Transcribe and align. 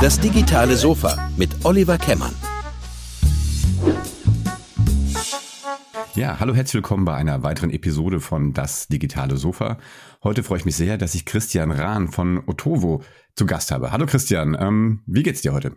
Das 0.00 0.20
digitale 0.20 0.76
Sofa 0.76 1.30
mit 1.36 1.64
Oliver 1.64 1.98
Kemmern. 1.98 2.34
Ja, 6.14 6.40
hallo, 6.40 6.54
herzlich 6.54 6.74
willkommen 6.74 7.04
bei 7.04 7.14
einer 7.14 7.42
weiteren 7.42 7.70
Episode 7.70 8.20
von 8.20 8.52
Das 8.52 8.88
digitale 8.88 9.36
Sofa. 9.36 9.78
Heute 10.24 10.42
freue 10.42 10.58
ich 10.58 10.64
mich 10.64 10.76
sehr, 10.76 10.98
dass 10.98 11.14
ich 11.14 11.24
Christian 11.24 11.70
Rahn 11.70 12.08
von 12.08 12.42
Otovo 12.46 13.02
zu 13.36 13.46
Gast 13.46 13.70
habe. 13.70 13.92
Hallo 13.92 14.06
Christian, 14.06 14.56
ähm, 14.58 15.02
wie 15.06 15.22
geht's 15.22 15.42
dir 15.42 15.52
heute? 15.52 15.76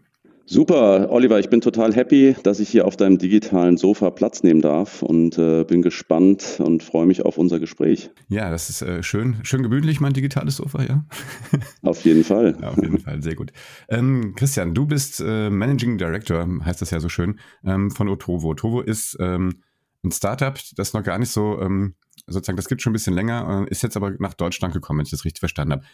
Super, 0.52 1.10
Oliver, 1.12 1.40
ich 1.40 1.50
bin 1.50 1.62
total 1.62 1.96
happy, 1.96 2.36
dass 2.44 2.60
ich 2.60 2.68
hier 2.68 2.86
auf 2.86 2.98
deinem 2.98 3.18
digitalen 3.18 3.78
Sofa 3.78 4.10
Platz 4.10 4.44
nehmen 4.44 4.60
darf 4.60 5.02
und 5.02 5.38
äh, 5.38 5.64
bin 5.64 5.82
gespannt 5.82 6.58
und 6.60 6.84
freue 6.84 7.06
mich 7.06 7.24
auf 7.24 7.38
unser 7.38 7.58
Gespräch. 7.58 8.10
Ja, 8.28 8.52
das 8.52 8.70
ist 8.70 8.82
äh, 8.82 9.02
schön, 9.02 9.38
schön 9.44 9.64
gemütlich, 9.64 10.02
mein 10.02 10.12
digitales 10.12 10.58
Sofa, 10.58 10.84
ja. 10.84 11.06
Auf 11.84 12.04
jeden 12.04 12.26
Fall. 12.26 12.58
Ja, 12.62 12.68
auf 12.68 12.84
jeden 12.84 13.00
Fall, 13.00 13.24
sehr 13.24 13.36
gut. 13.36 13.54
Ähm, 13.88 14.34
Christian, 14.36 14.74
du 14.74 14.86
bist 14.86 15.24
äh, 15.26 15.50
Managing 15.50 15.98
Director, 15.98 16.46
heißt 16.66 16.82
das 16.82 16.92
ja 16.92 17.00
so 17.00 17.08
schön, 17.08 17.40
ähm, 17.64 17.90
von 17.90 18.10
Otovo. 18.10 18.50
Otovo 18.50 18.82
ist 18.82 19.16
ähm, 19.22 19.64
ein 20.04 20.12
Startup, 20.12 20.60
das 20.76 20.92
noch 20.92 21.04
gar 21.04 21.18
nicht 21.18 21.32
so, 21.32 21.62
ähm, 21.62 21.96
sozusagen, 22.28 22.58
das 22.58 22.68
gibt 22.68 22.82
schon 22.82 22.92
ein 22.92 23.00
bisschen 23.00 23.14
länger, 23.14 23.66
äh, 23.66 23.72
ist 23.72 23.84
jetzt 23.84 23.96
aber 23.96 24.12
nach 24.20 24.34
Deutschland 24.34 24.74
gekommen, 24.74 25.00
wenn 25.00 25.06
ich 25.06 25.12
das 25.12 25.24
richtig 25.24 25.40
verstanden 25.40 25.72
habe. 25.72 25.86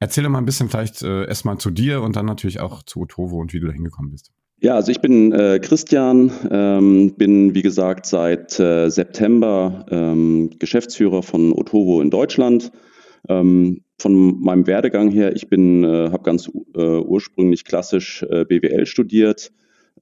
Erzähl 0.00 0.24
doch 0.24 0.30
mal 0.30 0.38
ein 0.38 0.44
bisschen 0.44 0.68
vielleicht 0.68 1.02
äh, 1.02 1.26
erstmal 1.26 1.58
zu 1.58 1.70
dir 1.70 2.02
und 2.02 2.14
dann 2.14 2.26
natürlich 2.26 2.60
auch 2.60 2.82
zu 2.84 3.00
Otovo 3.00 3.40
und 3.40 3.52
wie 3.52 3.60
du 3.60 3.66
da 3.66 3.72
hingekommen 3.72 4.12
bist. 4.12 4.30
Ja, 4.60 4.74
also 4.74 4.90
ich 4.90 5.00
bin 5.00 5.32
äh, 5.32 5.60
Christian, 5.60 6.32
ähm, 6.50 7.14
bin 7.16 7.54
wie 7.54 7.62
gesagt 7.62 8.06
seit 8.06 8.58
äh, 8.58 8.88
September 8.90 9.86
ähm, 9.90 10.50
Geschäftsführer 10.58 11.22
von 11.22 11.52
Otovo 11.52 12.00
in 12.00 12.10
Deutschland. 12.10 12.72
Ähm, 13.28 13.82
von 14.00 14.40
meinem 14.40 14.66
Werdegang 14.66 15.10
her, 15.10 15.34
ich 15.34 15.50
äh, 15.52 16.10
habe 16.10 16.22
ganz 16.22 16.48
äh, 16.74 16.80
ursprünglich 16.80 17.64
klassisch 17.64 18.24
äh, 18.24 18.44
BWL 18.44 18.86
studiert 18.86 19.52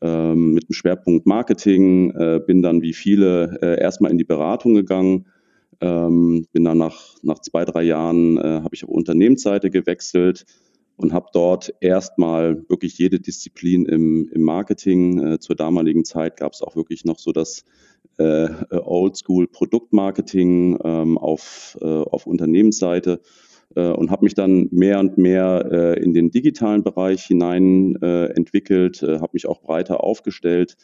ähm, 0.03 0.53
mit 0.53 0.69
dem 0.69 0.75
Schwerpunkt 0.75 1.27
Marketing, 1.27 2.10
äh, 2.12 2.41
bin 2.47 2.62
dann 2.62 2.83
wie 2.83 2.92
viele 2.92 3.58
erstmal 3.81 4.10
in 4.10 4.19
die 4.19 4.25
Beratung 4.25 4.75
gegangen, 4.75 5.27
ähm, 5.80 6.46
bin 6.52 6.64
dann 6.64 6.78
nach, 6.78 7.16
nach 7.22 7.38
zwei, 7.41 7.64
drei 7.64 7.82
Jahren, 7.82 8.38
äh, 8.38 8.60
habe 8.62 8.74
ich 8.74 8.84
auf 8.84 8.91
Unternehmensseite 8.91 9.70
gewechselt 9.70 10.44
und 10.96 11.12
habe 11.12 11.27
dort 11.32 11.74
erstmal 11.80 12.69
wirklich 12.69 12.98
jede 12.98 13.20
Disziplin 13.20 13.86
im, 13.86 14.30
im 14.32 14.42
Marketing. 14.42 15.19
Äh, 15.19 15.38
zur 15.38 15.56
damaligen 15.56 16.04
Zeit 16.04 16.36
gab 16.36 16.52
es 16.52 16.62
auch 16.62 16.77
wirklich 16.77 17.04
noch 17.04 17.19
so 17.19 17.32
das 17.32 17.64
äh, 18.19 18.48
Oldschool 18.70 19.47
Produktmarketing 19.47 20.78
ähm, 20.82 21.19
auf, 21.19 21.77
äh, 21.80 21.84
auf 21.84 22.27
Unternehmensseite 22.27 23.20
äh, 23.74 23.91
und 23.91 24.10
habe 24.10 24.24
mich 24.24 24.34
dann 24.34 24.69
mehr 24.70 25.00
und 25.00 25.19
mehr 25.19 25.69
äh, 25.70 26.02
in 26.02 26.14
den 26.14 26.30
digitalen 26.30 26.82
Bereich 26.82 27.24
hinein 27.24 27.97
äh, 28.00 28.27
entwickelt, 28.27 29.02
habe 29.02 29.30
mich 29.34 29.47
auch 29.47 29.60
breiter 29.60 30.02
aufgestellt 30.02 30.77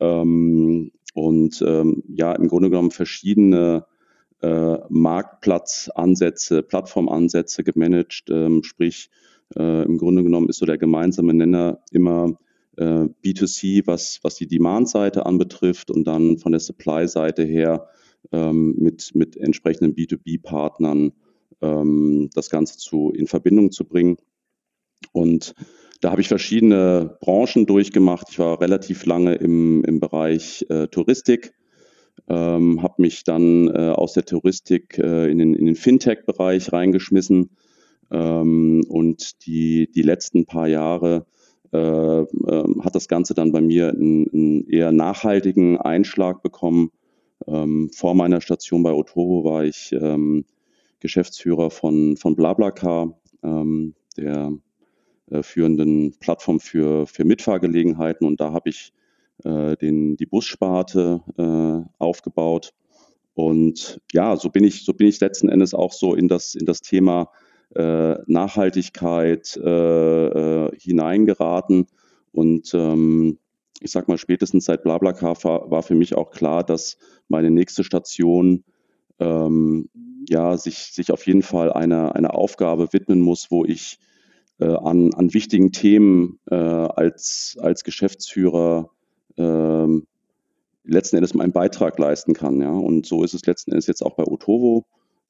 ähm, 0.00 0.90
und 1.14 1.62
ähm, 1.66 2.02
ja, 2.08 2.32
im 2.32 2.48
Grunde 2.48 2.70
genommen 2.70 2.90
verschiedene 2.90 3.84
äh, 4.42 4.78
Marktplatzansätze, 4.88 6.62
Plattformansätze 6.62 7.64
gemanagt. 7.64 8.24
Ähm, 8.30 8.62
sprich, 8.62 9.10
äh, 9.56 9.84
im 9.84 9.98
Grunde 9.98 10.22
genommen 10.22 10.48
ist 10.48 10.58
so 10.58 10.66
der 10.66 10.78
gemeinsame 10.78 11.34
Nenner 11.34 11.80
immer 11.90 12.38
äh, 12.76 13.08
B2C, 13.24 13.86
was, 13.86 14.20
was 14.22 14.36
die 14.36 14.46
Demand-Seite 14.46 15.26
anbetrifft 15.26 15.90
und 15.90 16.04
dann 16.04 16.38
von 16.38 16.52
der 16.52 16.60
Supply-Seite 16.60 17.44
her 17.44 17.88
ähm, 18.32 18.76
mit, 18.78 19.14
mit 19.14 19.36
entsprechenden 19.36 19.94
B2B-Partnern 19.94 21.12
ähm, 21.60 22.30
das 22.34 22.50
Ganze 22.50 22.78
zu, 22.78 23.12
in 23.14 23.26
Verbindung 23.26 23.72
zu 23.72 23.84
bringen. 23.84 24.16
Und 25.12 25.54
da 26.00 26.10
habe 26.10 26.20
ich 26.20 26.28
verschiedene 26.28 27.18
Branchen 27.20 27.66
durchgemacht. 27.66 28.28
Ich 28.30 28.38
war 28.38 28.60
relativ 28.60 29.04
lange 29.04 29.34
im, 29.34 29.84
im 29.84 30.00
Bereich 30.00 30.64
äh, 30.70 30.88
Touristik, 30.88 31.52
ähm, 32.28 32.82
habe 32.82 33.02
mich 33.02 33.24
dann 33.24 33.68
äh, 33.68 33.90
aus 33.90 34.12
der 34.12 34.24
Touristik 34.24 34.98
äh, 34.98 35.30
in 35.30 35.38
den, 35.38 35.54
in 35.54 35.66
den 35.66 35.76
Fintech-Bereich 35.76 36.72
reingeschmissen 36.72 37.50
ähm, 38.10 38.84
und 38.88 39.46
die, 39.46 39.90
die 39.90 40.02
letzten 40.02 40.46
paar 40.46 40.68
Jahre 40.68 41.26
äh, 41.72 41.78
äh, 41.78 42.24
hat 42.82 42.94
das 42.94 43.06
Ganze 43.06 43.34
dann 43.34 43.52
bei 43.52 43.60
mir 43.60 43.90
einen, 43.90 44.28
einen 44.32 44.68
eher 44.68 44.90
nachhaltigen 44.90 45.78
Einschlag 45.78 46.42
bekommen. 46.42 46.90
Ähm, 47.46 47.90
vor 47.94 48.14
meiner 48.14 48.40
Station 48.40 48.82
bei 48.82 48.92
Otoro 48.92 49.44
war 49.44 49.64
ich 49.64 49.92
ähm, 49.92 50.44
Geschäftsführer 50.98 51.70
von, 51.70 52.16
von 52.16 52.34
BlaBlaCar, 52.34 53.18
ähm, 53.42 53.94
der 54.16 54.52
äh, 55.30 55.42
führenden 55.42 56.18
Plattform 56.18 56.58
für, 56.58 57.06
für 57.06 57.24
Mitfahrgelegenheiten. 57.24 58.26
Und 58.26 58.40
da 58.40 58.52
habe 58.52 58.70
ich 58.70 58.92
den, 59.44 60.16
die 60.16 60.26
Bussparte 60.26 61.22
äh, 61.36 61.88
aufgebaut. 61.98 62.72
Und 63.34 64.00
ja, 64.12 64.36
so 64.36 64.50
bin 64.50 64.64
ich, 64.64 64.84
so 64.84 64.92
bin 64.92 65.06
ich 65.06 65.20
letzten 65.20 65.48
Endes 65.48 65.74
auch 65.74 65.92
so 65.92 66.14
in 66.14 66.28
das, 66.28 66.54
in 66.54 66.66
das 66.66 66.80
Thema 66.80 67.30
äh, 67.74 68.16
Nachhaltigkeit 68.26 69.56
äh, 69.56 70.26
äh, 70.26 70.70
hineingeraten. 70.76 71.86
Und 72.32 72.74
ähm, 72.74 73.38
ich 73.80 73.92
sag 73.92 74.08
mal, 74.08 74.18
spätestens 74.18 74.66
seit 74.66 74.82
BlaBlaCar 74.82 75.36
war, 75.44 75.82
für 75.82 75.94
mich 75.94 76.14
auch 76.14 76.30
klar, 76.30 76.64
dass 76.64 76.98
meine 77.28 77.50
nächste 77.50 77.84
Station 77.84 78.64
ähm, 79.18 79.88
ja, 80.28 80.56
sich, 80.56 80.92
sich 80.92 81.12
auf 81.12 81.26
jeden 81.26 81.42
Fall 81.42 81.72
einer, 81.72 82.14
einer 82.14 82.34
Aufgabe 82.34 82.92
widmen 82.92 83.20
muss, 83.20 83.50
wo 83.50 83.64
ich 83.64 83.98
äh, 84.58 84.66
an, 84.66 85.14
an 85.14 85.32
wichtigen 85.32 85.72
Themen 85.72 86.38
äh, 86.50 86.54
als, 86.54 87.56
als 87.60 87.84
Geschäftsführer 87.84 88.90
ähm, 89.36 90.06
letzten 90.84 91.16
Endes 91.16 91.34
meinen 91.34 91.52
Beitrag 91.52 91.98
leisten 91.98 92.34
kann. 92.34 92.60
Ja? 92.60 92.70
Und 92.72 93.06
so 93.06 93.24
ist 93.24 93.34
es 93.34 93.46
letzten 93.46 93.72
Endes 93.72 93.86
jetzt 93.86 94.02
auch 94.02 94.14
bei 94.14 94.24
Otovo. 94.24 94.86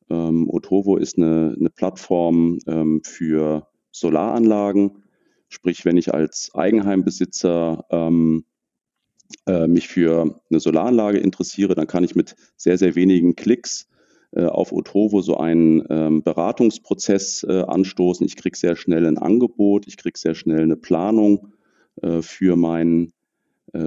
Ähm, 0.09 0.49
Otovo 0.49 0.97
ist 0.97 1.17
eine, 1.19 1.55
eine 1.59 1.71
Plattform 1.71 2.59
ähm, 2.67 3.03
für 3.05 3.69
Solaranlagen. 3.93 5.03
Sprich, 5.49 5.85
wenn 5.85 5.97
ich 5.97 6.15
als 6.15 6.51
Eigenheimbesitzer 6.55 7.85
ähm, 7.91 8.45
äh, 9.47 9.67
mich 9.67 9.89
für 9.89 10.41
eine 10.51 10.61
Solaranlage 10.61 11.19
interessiere, 11.19 11.75
dann 11.75 11.87
kann 11.87 12.05
ich 12.05 12.15
mit 12.15 12.37
sehr, 12.57 12.79
sehr 12.79 12.95
wenigen 12.95 13.37
Klicks 13.37 13.89
äh, 14.33 14.45
auf 14.45 14.73
Otovo 14.73 15.23
so 15.23 15.37
einen 15.39 15.85
ähm, 15.91 16.23
Beratungsprozess 16.23 17.45
äh, 17.49 17.63
anstoßen. 17.63 18.27
Ich 18.27 18.37
kriege 18.37 18.57
sehr 18.57 18.77
schnell 18.77 19.07
ein 19.07 19.19
Angebot, 19.19 19.87
ich 19.87 19.97
kriege 19.97 20.19
sehr 20.19 20.35
schnell 20.35 20.63
eine 20.63 20.77
Planung 20.77 21.53
äh, 22.03 22.23
für, 22.23 22.57
mein, 22.57 23.07
äh, 23.07 23.11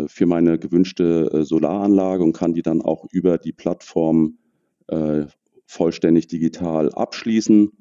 für 0.07 0.25
meine 0.25 0.57
gewünschte 0.59 1.29
äh, 1.33 1.43
Solaranlage 1.43 2.23
und 2.23 2.33
kann 2.33 2.53
die 2.53 2.61
dann 2.61 2.81
auch 2.81 3.05
über 3.11 3.37
die 3.37 3.51
Plattform 3.51 4.37
äh, 4.87 5.25
vollständig 5.65 6.27
digital 6.27 6.91
abschließen. 6.93 7.71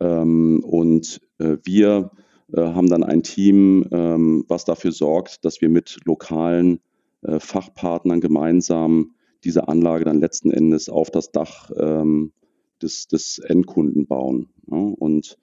Ähm, 0.00 0.64
und 0.64 1.20
wir 1.38 2.10
haben 2.56 2.88
dann 2.88 3.04
ein 3.04 3.22
Team, 3.22 3.86
ähm, 3.92 4.44
was 4.48 4.64
dafür 4.64 4.90
sorgt, 4.90 5.44
dass 5.44 5.60
wir 5.60 5.68
mit 5.68 5.98
lokalen 6.04 6.80
Fachpartnern 7.22 8.20
gemeinsam 8.20 9.14
diese 9.44 9.68
Anlage 9.68 10.04
dann 10.04 10.20
letzten 10.20 10.50
Endes 10.50 10.88
auf 10.88 11.10
das 11.10 11.32
Dach 11.32 11.70
ähm, 11.76 12.32
des, 12.80 13.08
des 13.08 13.38
Endkunden 13.38 14.06
bauen. 14.06 14.48
Und 14.66 15.36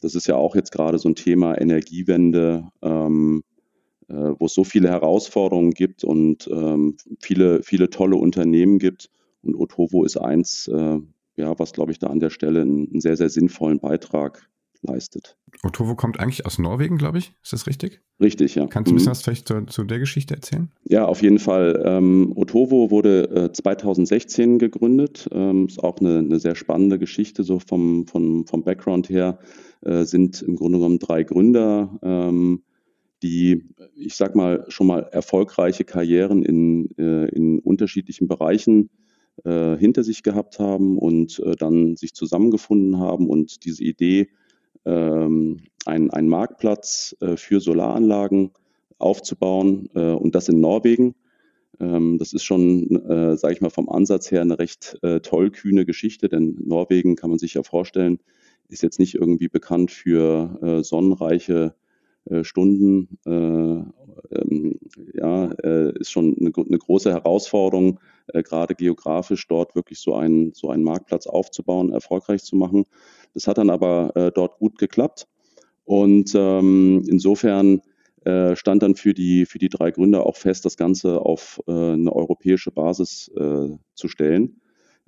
das 0.00 0.14
ist 0.14 0.26
ja 0.26 0.36
auch 0.36 0.54
jetzt 0.54 0.72
gerade 0.72 0.98
so 0.98 1.08
ein 1.08 1.14
Thema 1.14 1.60
Energiewende, 1.60 2.68
ähm, 2.82 3.42
äh, 3.42 3.47
wo 4.08 4.46
es 4.46 4.54
so 4.54 4.64
viele 4.64 4.88
Herausforderungen 4.88 5.72
gibt 5.72 6.04
und 6.04 6.48
ähm, 6.50 6.96
viele, 7.20 7.62
viele 7.62 7.90
tolle 7.90 8.16
Unternehmen 8.16 8.78
gibt. 8.78 9.10
Und 9.42 9.54
Otovo 9.54 10.04
ist 10.04 10.16
eins, 10.16 10.68
äh, 10.68 10.98
ja, 11.36 11.58
was, 11.58 11.72
glaube 11.72 11.92
ich, 11.92 11.98
da 11.98 12.08
an 12.08 12.20
der 12.20 12.30
Stelle 12.30 12.62
einen, 12.62 12.88
einen 12.90 13.00
sehr, 13.00 13.16
sehr 13.16 13.30
sinnvollen 13.30 13.80
Beitrag 13.80 14.48
leistet. 14.82 15.36
Otovo 15.64 15.96
kommt 15.96 16.20
eigentlich 16.20 16.46
aus 16.46 16.58
Norwegen, 16.58 16.98
glaube 16.98 17.18
ich. 17.18 17.32
Ist 17.42 17.52
das 17.52 17.66
richtig? 17.66 18.00
Richtig, 18.20 18.54
ja. 18.54 18.66
Kannst 18.66 18.88
du 18.88 18.92
ein 18.92 18.96
bisschen 18.96 19.08
mhm. 19.08 19.10
was 19.12 19.22
vielleicht 19.22 19.48
zu, 19.48 19.66
zu, 19.66 19.84
der 19.84 19.98
Geschichte 19.98 20.34
erzählen? 20.34 20.70
Ja, 20.84 21.04
auf 21.06 21.22
jeden 21.22 21.38
Fall. 21.38 21.82
Ähm, 21.84 22.32
Otovo 22.36 22.90
wurde 22.90 23.24
äh, 23.30 23.52
2016 23.52 24.58
gegründet. 24.58 25.28
Ähm, 25.32 25.66
ist 25.66 25.82
auch 25.82 25.98
eine, 25.98 26.18
eine, 26.18 26.38
sehr 26.38 26.54
spannende 26.54 26.98
Geschichte, 26.98 27.42
so 27.42 27.58
vom, 27.58 28.06
vom, 28.06 28.46
vom 28.46 28.62
Background 28.62 29.08
her. 29.08 29.38
Äh, 29.80 30.04
sind 30.04 30.42
im 30.42 30.56
Grunde 30.56 30.78
genommen 30.78 30.98
drei 30.98 31.24
Gründer, 31.24 31.98
ähm, 32.02 32.62
die, 33.22 33.64
ich 33.96 34.14
sag 34.14 34.34
mal, 34.36 34.64
schon 34.68 34.86
mal 34.86 35.00
erfolgreiche 35.00 35.84
Karrieren 35.84 36.42
in, 36.42 36.90
äh, 36.98 37.28
in 37.28 37.58
unterschiedlichen 37.58 38.28
Bereichen 38.28 38.90
äh, 39.44 39.76
hinter 39.76 40.04
sich 40.04 40.22
gehabt 40.22 40.58
haben 40.58 40.98
und 40.98 41.38
äh, 41.40 41.56
dann 41.56 41.96
sich 41.96 42.14
zusammengefunden 42.14 42.98
haben 42.98 43.28
und 43.28 43.64
diese 43.64 43.84
Idee, 43.84 44.28
ähm, 44.84 45.58
einen, 45.84 46.28
Marktplatz 46.28 47.16
äh, 47.20 47.36
für 47.36 47.60
Solaranlagen 47.60 48.50
aufzubauen 48.98 49.88
äh, 49.94 50.12
und 50.12 50.34
das 50.34 50.48
in 50.48 50.60
Norwegen. 50.60 51.14
Ähm, 51.80 52.18
das 52.18 52.32
ist 52.32 52.44
schon, 52.44 52.90
äh, 53.08 53.36
sage 53.36 53.54
ich 53.54 53.60
mal, 53.60 53.70
vom 53.70 53.88
Ansatz 53.88 54.30
her 54.30 54.42
eine 54.42 54.58
recht 54.58 54.98
äh, 55.02 55.20
tollkühne 55.20 55.84
Geschichte, 55.84 56.28
denn 56.28 56.58
Norwegen 56.64 57.16
kann 57.16 57.30
man 57.30 57.38
sich 57.38 57.54
ja 57.54 57.62
vorstellen, 57.62 58.18
ist 58.68 58.82
jetzt 58.82 58.98
nicht 58.98 59.14
irgendwie 59.14 59.48
bekannt 59.48 59.90
für 59.90 60.82
sonnenreiche 60.82 61.74
Stunden. 62.42 63.18
Äh, 63.26 63.82
ähm, 64.32 64.78
ja, 65.14 65.50
äh, 65.62 65.98
ist 65.98 66.10
schon 66.10 66.36
eine, 66.38 66.52
eine 66.54 66.78
große 66.78 67.10
Herausforderung, 67.10 68.00
äh, 68.28 68.42
gerade 68.42 68.74
geografisch 68.74 69.46
dort 69.48 69.74
wirklich 69.74 69.98
so 70.00 70.14
einen, 70.14 70.52
so 70.54 70.70
einen 70.70 70.82
Marktplatz 70.82 71.26
aufzubauen, 71.26 71.92
erfolgreich 71.92 72.42
zu 72.42 72.56
machen. 72.56 72.84
Das 73.34 73.46
hat 73.46 73.58
dann 73.58 73.70
aber 73.70 74.12
äh, 74.16 74.32
dort 74.32 74.58
gut 74.58 74.78
geklappt. 74.78 75.26
Und 75.84 76.32
ähm, 76.34 77.04
insofern 77.08 77.80
äh, 78.24 78.56
stand 78.56 78.82
dann 78.82 78.94
für 78.94 79.14
die, 79.14 79.46
für 79.46 79.58
die 79.58 79.68
drei 79.68 79.90
Gründer 79.90 80.26
auch 80.26 80.36
fest, 80.36 80.64
das 80.64 80.76
Ganze 80.76 81.20
auf 81.20 81.60
äh, 81.66 81.72
eine 81.72 82.12
europäische 82.12 82.70
Basis 82.70 83.30
äh, 83.36 83.68
zu 83.94 84.08
stellen. 84.08 84.60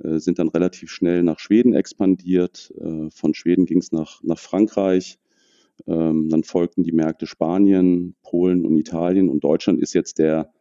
Äh, 0.02 0.18
sind 0.18 0.38
dann 0.38 0.48
relativ 0.48 0.90
schnell 0.90 1.22
nach 1.22 1.38
Schweden 1.38 1.74
expandiert. 1.74 2.72
Äh, 2.80 3.10
von 3.10 3.34
Schweden 3.34 3.66
ging 3.66 3.78
es 3.78 3.92
nach, 3.92 4.22
nach 4.22 4.38
Frankreich. 4.38 5.18
Ähm, 5.86 6.28
dann 6.28 6.44
folgten 6.44 6.84
die 6.84 6.92
Märkte 6.92 7.26
Spanien, 7.26 8.14
Polen 8.22 8.64
und 8.64 8.76
Italien. 8.78 9.28
Und 9.28 9.44
Deutschland 9.44 9.80
ist 9.80 9.94
jetzt 9.94 10.18
der, 10.18 10.52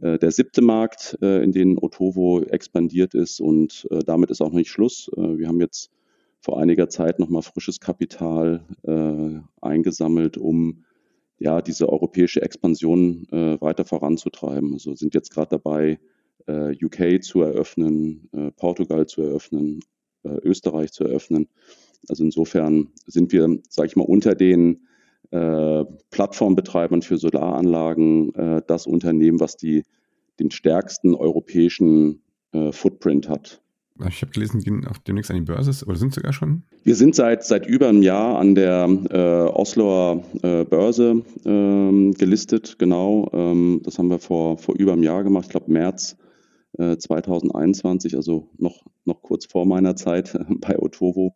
äh, 0.00 0.18
der 0.18 0.30
siebte 0.30 0.62
Markt, 0.62 1.18
äh, 1.22 1.42
in 1.42 1.52
den 1.52 1.78
Otovo 1.78 2.42
expandiert 2.42 3.14
ist. 3.14 3.40
Und 3.40 3.86
äh, 3.90 4.00
damit 4.00 4.30
ist 4.30 4.40
auch 4.40 4.48
noch 4.48 4.58
nicht 4.58 4.70
Schluss. 4.70 5.10
Wir 5.16 5.48
haben 5.48 5.60
jetzt 5.60 5.90
vor 6.40 6.60
einiger 6.60 6.88
Zeit 6.88 7.18
nochmal 7.18 7.42
frisches 7.42 7.80
Kapital 7.80 8.62
eingesammelt, 9.60 10.36
um 10.36 10.84
ja, 11.38 11.60
diese 11.60 11.88
europäische 11.88 12.40
Expansion 12.40 13.26
weiter 13.30 13.84
voranzutreiben. 13.84 14.74
Also 14.74 14.94
sind 14.94 15.14
jetzt 15.14 15.32
gerade 15.32 15.58
dabei, 15.58 15.98
UK 16.48 17.20
zu 17.20 17.40
eröffnen, 17.40 18.28
Portugal 18.56 19.06
zu 19.06 19.22
eröffnen, 19.22 19.80
Österreich 20.22 20.92
zu 20.92 21.04
eröffnen. 21.04 21.48
Also 22.08 22.24
insofern 22.24 22.88
sind 23.06 23.32
wir, 23.32 23.58
sage 23.68 23.88
ich 23.88 23.96
mal, 23.96 24.04
unter 24.04 24.34
den 24.34 24.86
äh, 25.30 25.84
Plattformbetreibern 26.10 27.02
für 27.02 27.18
Solaranlagen 27.18 28.34
äh, 28.34 28.62
das 28.66 28.86
Unternehmen, 28.86 29.40
was 29.40 29.56
die, 29.56 29.84
den 30.38 30.50
stärksten 30.50 31.14
europäischen 31.14 32.22
Footprint 32.70 33.28
hat. 33.28 33.60
Ich 34.08 34.20
habe 34.20 34.32
gelesen, 34.32 34.60
gehen 34.60 34.86
auch 34.86 34.98
demnächst 34.98 35.30
an 35.30 35.36
die 35.36 35.42
Börse 35.42 35.84
oder 35.86 35.96
sind 35.96 36.12
sogar 36.12 36.32
schon? 36.32 36.62
Wir 36.84 36.94
sind 36.94 37.14
seit, 37.14 37.44
seit 37.44 37.66
über 37.66 37.88
einem 37.88 38.02
Jahr 38.02 38.38
an 38.38 38.54
der 38.54 38.88
äh, 39.10 39.50
Osloer 39.50 40.22
äh, 40.42 40.64
Börse 40.64 41.22
ähm, 41.46 42.12
gelistet, 42.12 42.78
genau. 42.78 43.30
Ähm, 43.32 43.80
das 43.84 43.98
haben 43.98 44.08
wir 44.08 44.18
vor, 44.18 44.58
vor 44.58 44.74
über 44.76 44.92
einem 44.92 45.02
Jahr 45.02 45.24
gemacht, 45.24 45.46
ich 45.46 45.50
glaube 45.50 45.72
März 45.72 46.16
äh, 46.78 46.98
2021, 46.98 48.16
also 48.16 48.50
noch, 48.58 48.84
noch 49.04 49.22
kurz 49.22 49.46
vor 49.46 49.64
meiner 49.64 49.96
Zeit 49.96 50.38
bei 50.60 50.78
Otovo. 50.78 51.34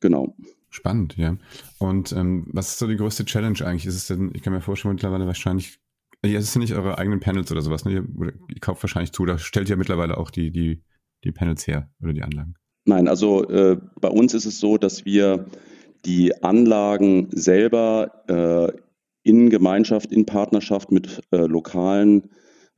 Genau. 0.00 0.36
Spannend, 0.70 1.16
ja. 1.16 1.36
Und 1.78 2.12
ähm, 2.12 2.46
was 2.52 2.68
ist 2.68 2.78
so 2.78 2.86
die 2.86 2.96
größte 2.96 3.24
Challenge 3.24 3.58
eigentlich? 3.64 3.86
Ist 3.86 3.96
es 3.96 4.06
denn, 4.06 4.32
ich 4.34 4.42
kann 4.42 4.52
mir 4.52 4.60
vorstellen, 4.60 4.94
mittlerweile 4.94 5.26
wahrscheinlich, 5.26 5.78
ja, 6.24 6.38
es 6.38 6.52
sind 6.52 6.60
nicht 6.60 6.74
eure 6.74 6.98
eigenen 6.98 7.20
Panels 7.20 7.50
oder 7.50 7.62
sowas, 7.62 7.84
ne? 7.84 7.92
Ihr, 7.92 8.04
ihr 8.48 8.60
kauft 8.60 8.82
wahrscheinlich 8.82 9.12
zu, 9.12 9.24
da 9.24 9.38
stellt 9.38 9.70
ihr 9.70 9.76
mittlerweile 9.76 10.18
auch 10.18 10.30
die, 10.30 10.50
die 10.50 10.82
die 11.24 11.32
Panels 11.32 11.66
her 11.66 11.90
oder 12.02 12.12
die 12.12 12.22
Anlagen? 12.22 12.54
Nein, 12.84 13.08
also 13.08 13.46
äh, 13.48 13.76
bei 14.00 14.08
uns 14.08 14.34
ist 14.34 14.46
es 14.46 14.60
so, 14.60 14.78
dass 14.78 15.04
wir 15.04 15.46
die 16.04 16.42
Anlagen 16.42 17.28
selber 17.32 18.24
äh, 18.28 18.78
in 19.28 19.50
Gemeinschaft, 19.50 20.12
in 20.12 20.26
Partnerschaft 20.26 20.90
mit 20.90 21.20
äh, 21.32 21.38
lokalen 21.38 22.30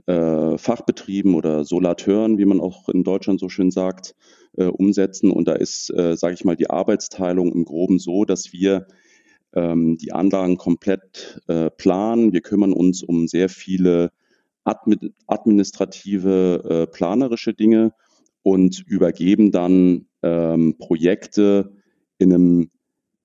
äh, 0.07 0.59
Fachbetrieben 0.59 1.35
oder 1.35 1.65
Solateuren, 1.65 2.39
wie 2.39 2.45
man 2.45 2.61
auch 2.61 2.89
in 2.89 3.05
Deutschland 3.05 3.39
so 3.39 3.49
schön 3.49 3.71
sagt, 3.71 4.15
äh, 4.57 4.65
umsetzen. 4.65 5.31
Und 5.31 5.49
da 5.49 5.55
ist, 5.55 5.91
äh, 5.91 6.17
sage 6.17 6.35
ich 6.35 6.45
mal, 6.45 6.57
die 6.57 6.71
Arbeitsteilung 6.71 7.53
im 7.53 7.65
Groben 7.65 7.99
so, 7.99 8.25
dass 8.25 8.53
wir 8.53 8.87
ähm, 9.55 9.99
die 9.99 10.13
Anlagen 10.13 10.57
komplett 10.57 11.41
planen. 11.77 12.33
Wir 12.33 12.41
kümmern 12.41 12.73
uns 12.73 13.03
um 13.03 13.27
sehr 13.27 13.49
viele 13.49 14.13
administrative, 15.27 16.89
planerische 16.93 17.55
Dinge 17.55 17.93
und 18.43 18.85
übergeben 18.87 19.51
dann 19.51 20.07
ähm, 20.23 20.77
Projekte 20.79 21.73
in 22.19 22.33
einem 22.33 22.71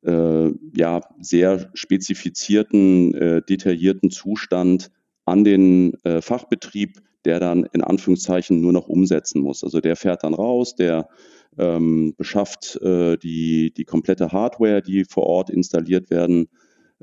äh, 0.06 0.54
ja, 0.76 1.02
sehr 1.20 1.70
spezifizierten, 1.74 3.14
äh, 3.16 3.42
detaillierten 3.42 4.12
Zustand 4.12 4.92
an 5.26 5.44
den 5.44 5.96
äh, 6.04 6.22
Fachbetrieb, 6.22 7.02
der 7.26 7.40
dann 7.40 7.66
in 7.74 7.82
Anführungszeichen 7.82 8.62
nur 8.62 8.74
noch 8.74 8.88
umsetzen 8.88 9.42
muss. 9.42 9.64
Also 9.64 9.82
der 9.82 9.96
fährt 9.96 10.24
dann 10.24 10.34
raus, 10.34 10.76
der 10.76 11.08
ähm, 11.58 12.14
beschafft 12.18 12.80
äh, 12.82 13.18
die, 13.18 13.74
die 13.74 13.86
komplette 13.86 14.32
Hardware, 14.32 14.82
die 14.82 15.06
vor 15.06 15.24
Ort 15.24 15.50
installiert 15.50 16.10
werden 16.10 16.48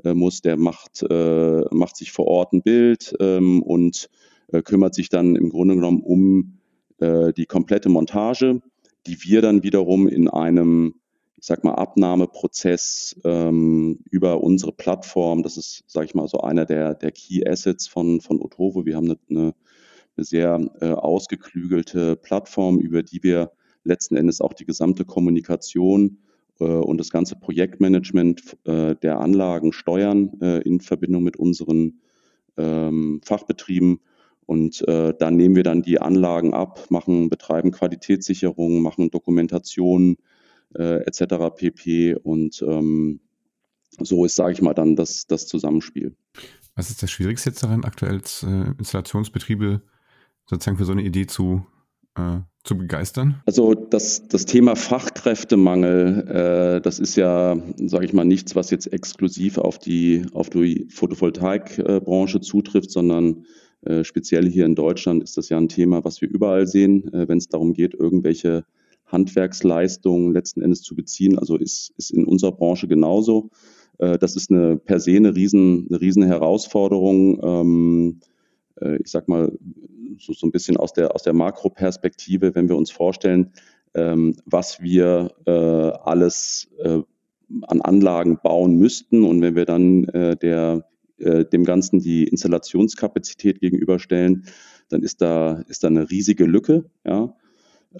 äh, 0.03 0.13
muss, 0.13 0.41
der 0.41 0.57
macht, 0.57 1.03
äh, 1.09 1.61
macht 1.71 1.95
sich 1.97 2.11
vor 2.11 2.27
Ort 2.27 2.53
ein 2.53 2.61
Bild 2.61 3.15
ähm, 3.19 3.61
und 3.61 4.09
äh, 4.51 4.61
kümmert 4.61 4.95
sich 4.95 5.09
dann 5.09 5.35
im 5.35 5.49
Grunde 5.49 5.75
genommen 5.75 6.01
um 6.01 6.59
äh, 6.99 7.33
die 7.33 7.45
komplette 7.45 7.89
Montage, 7.89 8.61
die 9.07 9.23
wir 9.23 9.41
dann 9.41 9.63
wiederum 9.63 10.07
in 10.07 10.27
einem, 10.29 10.95
ich 11.37 11.45
sag 11.45 11.63
mal, 11.63 11.75
Abnahmeprozess 11.75 13.19
ähm, 13.23 13.99
über 14.09 14.41
unsere 14.41 14.71
Plattform, 14.71 15.43
das 15.43 15.57
ist, 15.57 15.83
sage 15.87 16.05
ich 16.05 16.15
mal, 16.15 16.27
so 16.27 16.39
einer 16.39 16.65
der, 16.65 16.93
der 16.95 17.11
Key 17.11 17.45
Assets 17.45 17.87
von, 17.87 18.21
von 18.21 18.41
Otovo. 18.41 18.85
Wir 18.85 18.95
haben 18.95 19.11
eine, 19.11 19.19
eine, 19.29 19.53
eine 20.15 20.25
sehr 20.25 20.59
äh, 20.81 20.91
ausgeklügelte 20.91 22.15
Plattform, 22.15 22.79
über 22.79 23.03
die 23.03 23.23
wir 23.23 23.51
letzten 23.83 24.15
Endes 24.15 24.41
auch 24.41 24.53
die 24.53 24.65
gesamte 24.65 25.05
Kommunikation 25.05 26.19
äh, 26.59 26.65
und 26.65 26.97
das 26.97 27.09
ganze 27.09 27.35
Projektmanagement 27.35 28.57
äh, 28.65 28.95
der 28.95 29.19
Anlagen 29.19 29.73
steuern 29.73 30.31
äh, 30.41 30.61
in 30.61 30.79
Verbindung 30.79 31.23
mit 31.23 31.37
unseren 31.37 31.99
ähm, 32.57 33.21
Fachbetrieben 33.23 33.99
und 34.45 34.87
äh, 34.87 35.13
dann 35.17 35.37
nehmen 35.37 35.55
wir 35.55 35.63
dann 35.63 35.81
die 35.81 36.01
Anlagen 36.01 36.53
ab, 36.53 36.85
machen, 36.89 37.29
betreiben 37.29 37.71
Qualitätssicherung, 37.71 38.81
machen 38.81 39.09
Dokumentation 39.09 40.17
äh, 40.75 41.05
etc. 41.05 41.55
pp. 41.55 42.15
Und 42.15 42.63
ähm, 42.67 43.19
so 43.99 44.25
ist, 44.25 44.35
sage 44.35 44.53
ich 44.53 44.61
mal, 44.61 44.73
dann 44.73 44.95
das, 44.95 45.27
das 45.27 45.47
Zusammenspiel. 45.47 46.15
Was 46.75 46.89
ist 46.89 47.03
das 47.03 47.11
Schwierigste 47.11 47.49
jetzt 47.49 47.63
daran, 47.63 47.83
aktuell 47.83 48.21
äh, 48.43 48.71
Installationsbetriebe 48.77 49.81
sozusagen 50.45 50.77
für 50.77 50.85
so 50.85 50.91
eine 50.91 51.03
Idee 51.03 51.27
zu, 51.27 51.65
äh, 52.15 52.39
zu 52.63 52.77
begeistern? 52.77 53.41
Also 53.45 53.73
das, 53.73 54.27
das 54.27 54.45
Thema 54.45 54.75
Fachkräftemangel, 54.75 56.27
äh, 56.27 56.81
das 56.81 56.99
ist 56.99 57.15
ja, 57.15 57.57
sage 57.77 58.05
ich 58.05 58.13
mal, 58.13 58.25
nichts, 58.25 58.55
was 58.55 58.69
jetzt 58.69 58.87
exklusiv 58.91 59.57
auf 59.57 59.79
die, 59.79 60.25
auf 60.33 60.49
die 60.49 60.87
Photovoltaikbranche 60.89 62.41
zutrifft, 62.41 62.91
sondern 62.91 63.45
äh, 63.81 64.03
speziell 64.03 64.49
hier 64.49 64.65
in 64.65 64.75
Deutschland 64.75 65.23
ist 65.23 65.37
das 65.37 65.49
ja 65.49 65.57
ein 65.57 65.69
Thema, 65.69 66.05
was 66.05 66.21
wir 66.21 66.29
überall 66.29 66.67
sehen, 66.67 67.13
äh, 67.13 67.27
wenn 67.27 67.37
es 67.37 67.49
darum 67.49 67.73
geht, 67.73 67.93
irgendwelche 67.93 68.65
Handwerksleistungen 69.05 70.33
letzten 70.33 70.61
Endes 70.61 70.81
zu 70.81 70.95
beziehen. 70.95 71.37
Also 71.37 71.57
ist, 71.57 71.93
ist 71.97 72.11
in 72.11 72.25
unserer 72.25 72.53
Branche 72.53 72.87
genauso. 72.87 73.49
Äh, 73.97 74.17
das 74.17 74.35
ist 74.35 74.51
eine 74.51 74.77
per 74.77 74.99
se 74.99 75.15
eine 75.15 75.35
riesen, 75.35 75.87
eine 75.89 75.99
riesen 75.99 76.23
Herausforderung. 76.23 77.39
Ähm, 77.43 78.19
äh, 78.81 78.97
ich 78.97 79.11
sag 79.11 79.27
mal, 79.27 79.57
so, 80.19 80.33
so 80.33 80.47
ein 80.47 80.51
bisschen 80.51 80.77
aus 80.77 80.93
der, 80.93 81.15
aus 81.15 81.23
der 81.23 81.33
Makroperspektive, 81.33 82.55
wenn 82.55 82.69
wir 82.69 82.77
uns 82.77 82.91
vorstellen, 82.91 83.53
ähm, 83.93 84.35
was 84.45 84.81
wir 84.81 85.31
äh, 85.45 85.51
alles 85.51 86.69
äh, 86.79 87.01
an 87.63 87.81
Anlagen 87.81 88.39
bauen 88.41 88.77
müssten 88.77 89.23
und 89.23 89.41
wenn 89.41 89.55
wir 89.55 89.65
dann 89.65 90.05
der 90.41 90.85
äh, 91.23 91.45
dem 91.45 91.63
Ganzen 91.63 91.99
die 91.99 92.25
Installationskapazität 92.25 93.59
gegenüberstellen, 93.59 94.45
dann 94.89 95.03
ist 95.03 95.21
da, 95.21 95.63
ist 95.67 95.83
da 95.83 95.87
eine 95.87 96.09
riesige 96.09 96.45
Lücke. 96.45 96.85
Ja. 97.05 97.35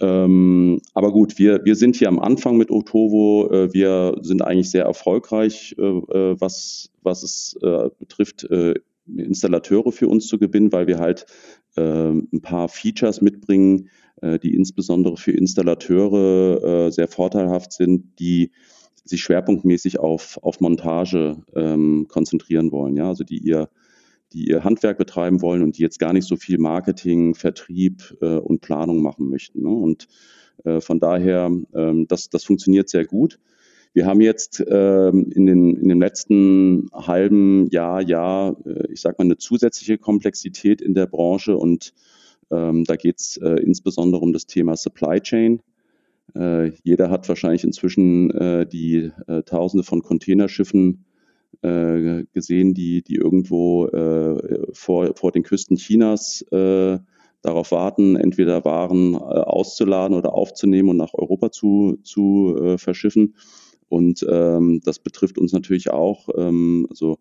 Ähm, 0.00 0.80
aber 0.92 1.12
gut, 1.12 1.38
wir, 1.38 1.64
wir 1.64 1.76
sind 1.76 1.96
hier 1.96 2.08
am 2.08 2.18
Anfang 2.18 2.56
mit 2.56 2.70
Otovo. 2.70 3.50
Äh, 3.50 3.72
wir 3.72 4.16
sind 4.22 4.42
eigentlich 4.42 4.70
sehr 4.70 4.84
erfolgreich, 4.84 5.74
äh, 5.78 5.82
äh 5.82 6.36
was, 6.40 6.90
was 7.02 7.22
es 7.22 7.56
äh, 7.62 7.90
betrifft, 7.98 8.44
äh, 8.50 8.74
Installateure 9.06 9.92
für 9.92 10.08
uns 10.08 10.26
zu 10.26 10.38
gewinnen, 10.38 10.72
weil 10.72 10.86
wir 10.86 10.98
halt 10.98 11.26
ein 11.76 12.40
paar 12.40 12.68
Features 12.68 13.20
mitbringen, 13.20 13.88
die 14.22 14.54
insbesondere 14.54 15.16
für 15.16 15.32
Installateure 15.32 16.92
sehr 16.92 17.08
vorteilhaft 17.08 17.72
sind, 17.72 18.18
die 18.18 18.52
sich 19.04 19.22
schwerpunktmäßig 19.22 20.00
auf, 20.00 20.38
auf 20.42 20.60
Montage 20.60 21.36
ähm, 21.54 22.06
konzentrieren 22.08 22.72
wollen, 22.72 22.96
ja, 22.96 23.08
also 23.08 23.22
die 23.22 23.38
ihr, 23.38 23.68
die 24.32 24.48
ihr 24.48 24.64
Handwerk 24.64 24.98
betreiben 24.98 25.42
wollen 25.42 25.62
und 25.62 25.76
die 25.78 25.82
jetzt 25.82 25.98
gar 25.98 26.12
nicht 26.12 26.26
so 26.26 26.36
viel 26.36 26.58
Marketing, 26.58 27.34
Vertrieb 27.34 28.16
äh, 28.22 28.38
und 28.38 28.62
Planung 28.62 29.02
machen 29.02 29.28
möchten. 29.28 29.62
Ne? 29.62 29.68
Und 29.68 30.08
äh, 30.64 30.80
von 30.80 31.00
daher, 31.00 31.50
ähm, 31.74 32.06
das, 32.08 32.30
das 32.30 32.44
funktioniert 32.44 32.88
sehr 32.88 33.04
gut. 33.04 33.38
Wir 33.94 34.06
haben 34.06 34.20
jetzt 34.20 34.62
ähm, 34.66 35.30
in, 35.30 35.46
den, 35.46 35.76
in 35.76 35.88
dem 35.88 36.00
letzten 36.00 36.88
halben 36.92 37.70
Jahr, 37.70 38.02
Jahr, 38.02 38.56
äh, 38.66 38.92
ich 38.92 39.00
sage 39.00 39.14
mal, 39.18 39.24
eine 39.24 39.38
zusätzliche 39.38 39.98
Komplexität 39.98 40.82
in 40.82 40.94
der 40.94 41.06
Branche 41.06 41.56
und 41.56 41.94
ähm, 42.50 42.82
da 42.84 42.96
geht 42.96 43.20
es 43.20 43.36
äh, 43.36 43.50
insbesondere 43.50 44.20
um 44.20 44.32
das 44.32 44.46
Thema 44.46 44.76
Supply 44.76 45.20
Chain. 45.20 45.60
Äh, 46.34 46.72
jeder 46.82 47.08
hat 47.08 47.28
wahrscheinlich 47.28 47.62
inzwischen 47.62 48.32
äh, 48.32 48.66
die 48.66 49.12
äh, 49.28 49.44
Tausende 49.44 49.84
von 49.84 50.02
Containerschiffen 50.02 51.04
äh, 51.62 52.24
gesehen, 52.32 52.74
die, 52.74 53.02
die 53.02 53.14
irgendwo 53.14 53.86
äh, 53.86 54.72
vor, 54.72 55.14
vor 55.14 55.30
den 55.30 55.44
Küsten 55.44 55.76
Chinas 55.76 56.42
äh, 56.50 56.98
darauf 57.42 57.70
warten, 57.70 58.16
entweder 58.16 58.64
Waren 58.64 59.14
auszuladen 59.14 60.16
oder 60.16 60.34
aufzunehmen 60.34 60.88
und 60.88 60.96
nach 60.96 61.14
Europa 61.14 61.52
zu, 61.52 61.98
zu 62.02 62.76
verschiffen. 62.78 63.34
Und 63.94 64.26
ähm, 64.28 64.80
das 64.84 64.98
betrifft 64.98 65.38
uns 65.38 65.52
natürlich 65.52 65.90
auch. 65.90 66.28
Ähm, 66.36 66.88
also 66.90 67.18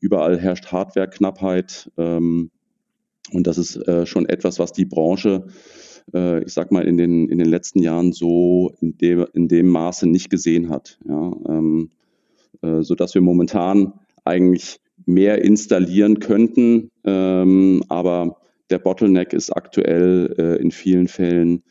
überall 0.00 0.36
herrscht 0.36 0.72
Hardwareknappheit. 0.72 1.92
Ähm, 1.96 2.50
und 3.30 3.46
das 3.46 3.56
ist 3.56 3.76
äh, 3.86 4.04
schon 4.04 4.28
etwas, 4.28 4.58
was 4.58 4.72
die 4.72 4.84
Branche, 4.84 5.46
äh, 6.12 6.42
ich 6.42 6.52
sag 6.52 6.72
mal, 6.72 6.88
in 6.88 6.96
den, 6.96 7.28
in 7.28 7.38
den 7.38 7.48
letzten 7.48 7.80
Jahren 7.80 8.12
so 8.12 8.74
in 8.80 8.98
dem, 8.98 9.26
in 9.32 9.46
dem 9.46 9.68
Maße 9.68 10.08
nicht 10.08 10.28
gesehen 10.28 10.70
hat. 10.70 10.98
Ja? 11.08 11.32
Ähm, 11.48 11.90
äh, 12.62 12.82
sodass 12.82 13.14
wir 13.14 13.22
momentan 13.22 13.92
eigentlich 14.24 14.80
mehr 15.06 15.44
installieren 15.44 16.18
könnten. 16.18 16.90
Ähm, 17.04 17.84
aber 17.88 18.38
der 18.70 18.80
Bottleneck 18.80 19.32
ist 19.34 19.52
aktuell 19.52 20.34
äh, 20.36 20.60
in 20.60 20.72
vielen 20.72 21.06
Fällen 21.06 21.62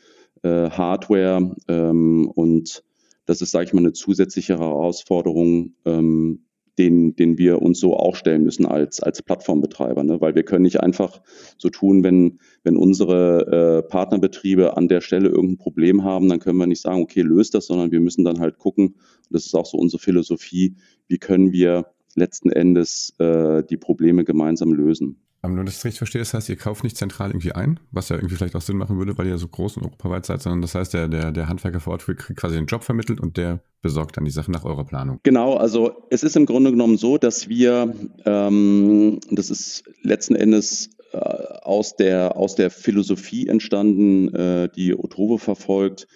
äh, 0.42 0.70
Hardware 0.70 1.54
ähm, 1.68 2.30
und 2.34 2.82
das 3.28 3.42
ist, 3.42 3.50
sage 3.50 3.66
ich 3.66 3.74
mal, 3.74 3.80
eine 3.80 3.92
zusätzliche 3.92 4.58
Herausforderung, 4.58 5.74
ähm, 5.84 6.46
den, 6.78 7.14
den 7.14 7.36
wir 7.36 7.60
uns 7.60 7.78
so 7.78 7.94
auch 7.94 8.16
stellen 8.16 8.42
müssen 8.42 8.64
als, 8.64 9.00
als 9.00 9.20
Plattformbetreiber. 9.20 10.02
Ne? 10.02 10.20
Weil 10.22 10.34
wir 10.34 10.44
können 10.44 10.62
nicht 10.62 10.80
einfach 10.80 11.20
so 11.58 11.68
tun, 11.68 12.02
wenn, 12.04 12.38
wenn 12.62 12.78
unsere 12.78 13.82
äh, 13.84 13.88
Partnerbetriebe 13.88 14.78
an 14.78 14.88
der 14.88 15.02
Stelle 15.02 15.28
irgendein 15.28 15.58
Problem 15.58 16.04
haben, 16.04 16.30
dann 16.30 16.38
können 16.38 16.56
wir 16.56 16.66
nicht 16.66 16.80
sagen, 16.80 17.02
okay, 17.02 17.20
löst 17.20 17.54
das, 17.54 17.66
sondern 17.66 17.92
wir 17.92 18.00
müssen 18.00 18.24
dann 18.24 18.40
halt 18.40 18.56
gucken, 18.56 18.86
und 18.86 18.96
das 19.28 19.44
ist 19.44 19.54
auch 19.54 19.66
so 19.66 19.76
unsere 19.76 20.00
Philosophie, 20.00 20.76
wie 21.06 21.18
können 21.18 21.52
wir 21.52 21.90
letzten 22.14 22.50
Endes 22.50 23.14
äh, 23.18 23.62
die 23.62 23.76
Probleme 23.76 24.24
gemeinsam 24.24 24.72
lösen. 24.72 25.20
Aber 25.40 25.54
nur, 25.54 25.64
es 25.64 25.84
richtig 25.84 25.98
verstehe, 25.98 26.20
das 26.20 26.34
heißt, 26.34 26.48
ihr 26.48 26.56
kauft 26.56 26.82
nicht 26.82 26.96
zentral 26.96 27.30
irgendwie 27.30 27.52
ein, 27.52 27.78
was 27.92 28.08
ja 28.08 28.16
irgendwie 28.16 28.34
vielleicht 28.34 28.56
auch 28.56 28.60
Sinn 28.60 28.76
machen 28.76 28.98
würde, 28.98 29.16
weil 29.16 29.28
ihr 29.28 29.38
so 29.38 29.46
groß 29.46 29.76
und 29.76 29.84
europaweit 29.84 30.26
seid, 30.26 30.42
sondern 30.42 30.62
das 30.62 30.74
heißt, 30.74 30.92
der, 30.94 31.06
der, 31.06 31.30
der 31.30 31.48
Handwerker 31.48 31.78
vor 31.78 31.92
Ort 31.92 32.04
kriegt 32.04 32.36
quasi 32.36 32.56
den 32.56 32.66
Job 32.66 32.82
vermittelt 32.82 33.20
und 33.20 33.36
der 33.36 33.60
besorgt 33.80 34.16
dann 34.16 34.24
die 34.24 34.32
Sachen 34.32 34.50
nach 34.50 34.64
eurer 34.64 34.84
Planung. 34.84 35.20
Genau, 35.22 35.56
also 35.56 35.92
es 36.10 36.24
ist 36.24 36.36
im 36.36 36.44
Grunde 36.44 36.72
genommen 36.72 36.96
so, 36.96 37.18
dass 37.18 37.48
wir, 37.48 37.94
ähm, 38.24 39.20
das 39.30 39.50
ist 39.50 39.84
letzten 40.02 40.34
Endes 40.34 40.90
äh, 41.12 41.18
aus, 41.18 41.94
der, 41.94 42.36
aus 42.36 42.56
der 42.56 42.70
Philosophie 42.70 43.46
entstanden, 43.46 44.34
äh, 44.34 44.68
die 44.74 44.98
Otrovo 44.98 45.38
verfolgt, 45.38 46.08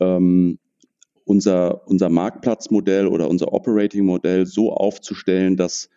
ähm, 0.00 0.58
unser, 1.24 1.88
unser 1.88 2.10
Marktplatzmodell 2.10 3.06
oder 3.06 3.28
unser 3.28 3.52
Operating-Modell 3.54 4.44
so 4.46 4.72
aufzustellen, 4.72 5.56
dass 5.56 5.88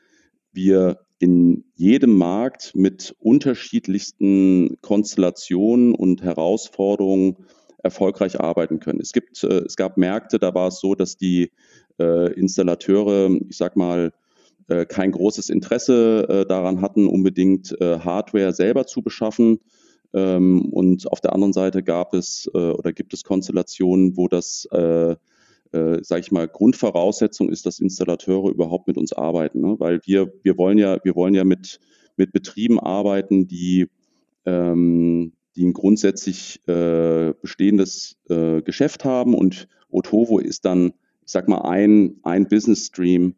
wir 0.54 0.98
in 1.20 1.66
jedem 1.76 2.18
Markt 2.18 2.72
mit 2.76 3.16
unterschiedlichsten 3.20 4.78
Konstellationen 4.82 5.94
und 5.94 6.24
Herausforderungen 6.24 7.36
erfolgreich 7.84 8.40
arbeiten 8.40 8.80
können. 8.80 9.00
Es 9.02 9.12
gibt, 9.12 9.44
äh, 9.44 9.60
es 9.60 9.76
gab 9.76 9.98
Märkte, 9.98 10.40
da 10.40 10.54
war 10.54 10.70
es 10.70 10.80
so, 10.80 10.96
dass 10.96 11.18
die 11.18 11.52
äh, 12.00 12.34
Installateure, 12.34 13.30
ich 13.50 13.58
sag 13.58 13.76
mal, 13.76 14.12
äh, 14.68 14.86
kein 14.86 15.12
großes 15.12 15.50
Interesse 15.50 16.28
äh, 16.30 16.46
daran 16.46 16.82
hatten, 16.82 17.08
unbedingt 17.08 17.76
äh, 17.82 18.00
Hardware 18.00 18.54
selber 18.54 18.86
zu 18.86 19.02
beschaffen. 19.02 19.60
Ähm, 20.14 20.72
und 20.72 21.12
auf 21.12 21.22
der 21.22 21.34
anderen 21.34 21.54
Seite 21.54 21.84
gab 21.84 22.14
es 22.14 22.50
äh, 22.54 22.58
oder 22.58 22.94
gibt 22.94 23.14
es 23.14 23.24
Konstellationen, 23.24 24.16
wo 24.16 24.28
das 24.28 24.68
äh, 25.72 26.04
sage 26.04 26.22
ich 26.22 26.32
mal, 26.32 26.48
Grundvoraussetzung 26.48 27.50
ist, 27.50 27.66
dass 27.66 27.80
Installateure 27.80 28.50
überhaupt 28.50 28.88
mit 28.88 28.98
uns 28.98 29.14
arbeiten, 29.14 29.62
ne? 29.62 29.76
weil 29.80 30.02
wir, 30.06 30.34
wir 30.44 30.58
wollen 30.58 30.78
ja, 30.78 30.98
wir 31.04 31.16
wollen 31.16 31.36
ja 31.36 31.44
mit, 31.44 31.80
mit 32.18 32.32
Betrieben 32.32 32.80
arbeiten, 32.80 33.48
die, 33.48 33.88
ähm, 34.46 35.34
die 35.56 35.66
ein 35.66 35.74
grundsätzlich 35.74 36.62
äh, 36.68 37.34
bestehendes 37.42 38.18
äh, 38.30 38.62
Geschäft 38.62 39.06
haben 39.06 39.36
und 39.36 39.68
Otovo 39.90 40.40
ist 40.40 40.66
dann, 40.66 40.94
ich 41.26 41.32
sag 41.32 41.48
mal, 41.48 41.62
ein, 41.62 42.16
ein 42.24 42.48
Business 42.48 42.88
Stream 42.88 43.36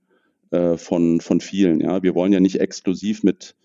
äh, 0.51 0.77
von, 0.77 1.21
von 1.21 1.41
vielen. 1.41 1.81
Ja? 1.81 2.03
Wir 2.03 2.15
wollen 2.15 2.33
ja 2.33 2.39
nicht 2.39 2.59
exklusiv 2.59 3.23
mit, 3.23 3.55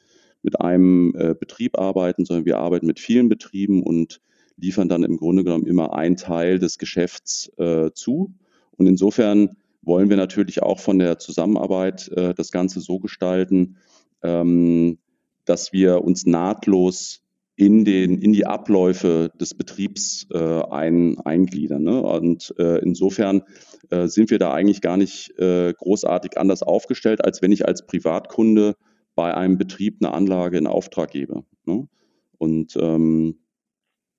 mit 0.43 0.61
einem 0.61 1.15
äh, 1.17 1.35
Betrieb 1.35 1.79
arbeiten, 1.79 2.25
sondern 2.25 2.47
wir 2.47 2.59
arbeiten 2.59 2.87
mit 2.87 3.01
vielen 3.01 3.29
Betrieben 3.29 3.83
und 3.83 4.21
liefern 4.57 4.89
dann 4.89 5.03
im 5.03 5.17
Grunde 5.19 5.45
genommen 5.45 5.67
immer 5.67 5.95
einen 5.95 6.17
Teil 6.17 6.59
des 6.59 6.79
Geschäfts 6.79 7.51
äh, 7.59 7.91
zu. 7.93 8.35
Und 8.77 8.87
insofern 8.87 9.57
wollen 9.83 10.11
wir 10.11 10.17
natürlich 10.17 10.63
auch 10.63 10.81
von 10.81 10.99
der 10.99 11.19
Zusammenarbeit 11.19 12.09
äh, 12.09 12.35
das 12.35 12.51
Ganze 12.51 12.81
so 12.81 12.99
gestalten, 12.99 13.77
ähm, 14.23 14.99
dass 15.45 15.73
wir 15.73 16.03
uns 16.03 16.27
nahtlos 16.27 17.23
in, 17.55 17.85
den, 17.87 18.21
in 18.21 18.33
die 18.33 18.47
Abläufe 18.47 19.31
des 19.41 19.55
Betriebs 19.55 20.27
äh, 20.31 20.63
ein, 20.71 21.19
eingliedern. 21.21 21.83
Ne? 21.83 22.03
Und 22.03 22.55
äh, 22.59 22.79
insofern 22.81 23.43
äh, 23.91 24.09
sind 24.09 24.31
wir 24.31 24.39
da 24.39 24.53
eigentlich 24.53 24.83
gar 24.83 24.99
nicht 24.99 25.39
äh, 25.39 25.73
großartig 25.73 26.37
anders 26.37 26.63
aufgestellt, 26.63 27.25
als 27.25 27.41
wenn 27.41 27.53
ich 27.53 27.67
als 27.67 27.87
Privatkunde 27.87 28.77
bei 29.15 29.35
einem 29.35 29.57
Betrieb 29.57 29.97
eine 30.01 30.13
Anlage 30.13 30.59
in 30.59 30.67
Auftrag 30.67 31.13
gebe. 31.13 31.45
Ne? 31.65 31.89
Und 32.37 32.77
ähm, 32.77 33.39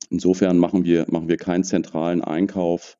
insofern 0.09 0.57
machen 0.57 0.83
wir, 0.83 1.05
machen 1.09 1.27
wir 1.27 1.37
keinen 1.37 1.63
zentralen 1.63 2.23
Einkauf 2.23 2.97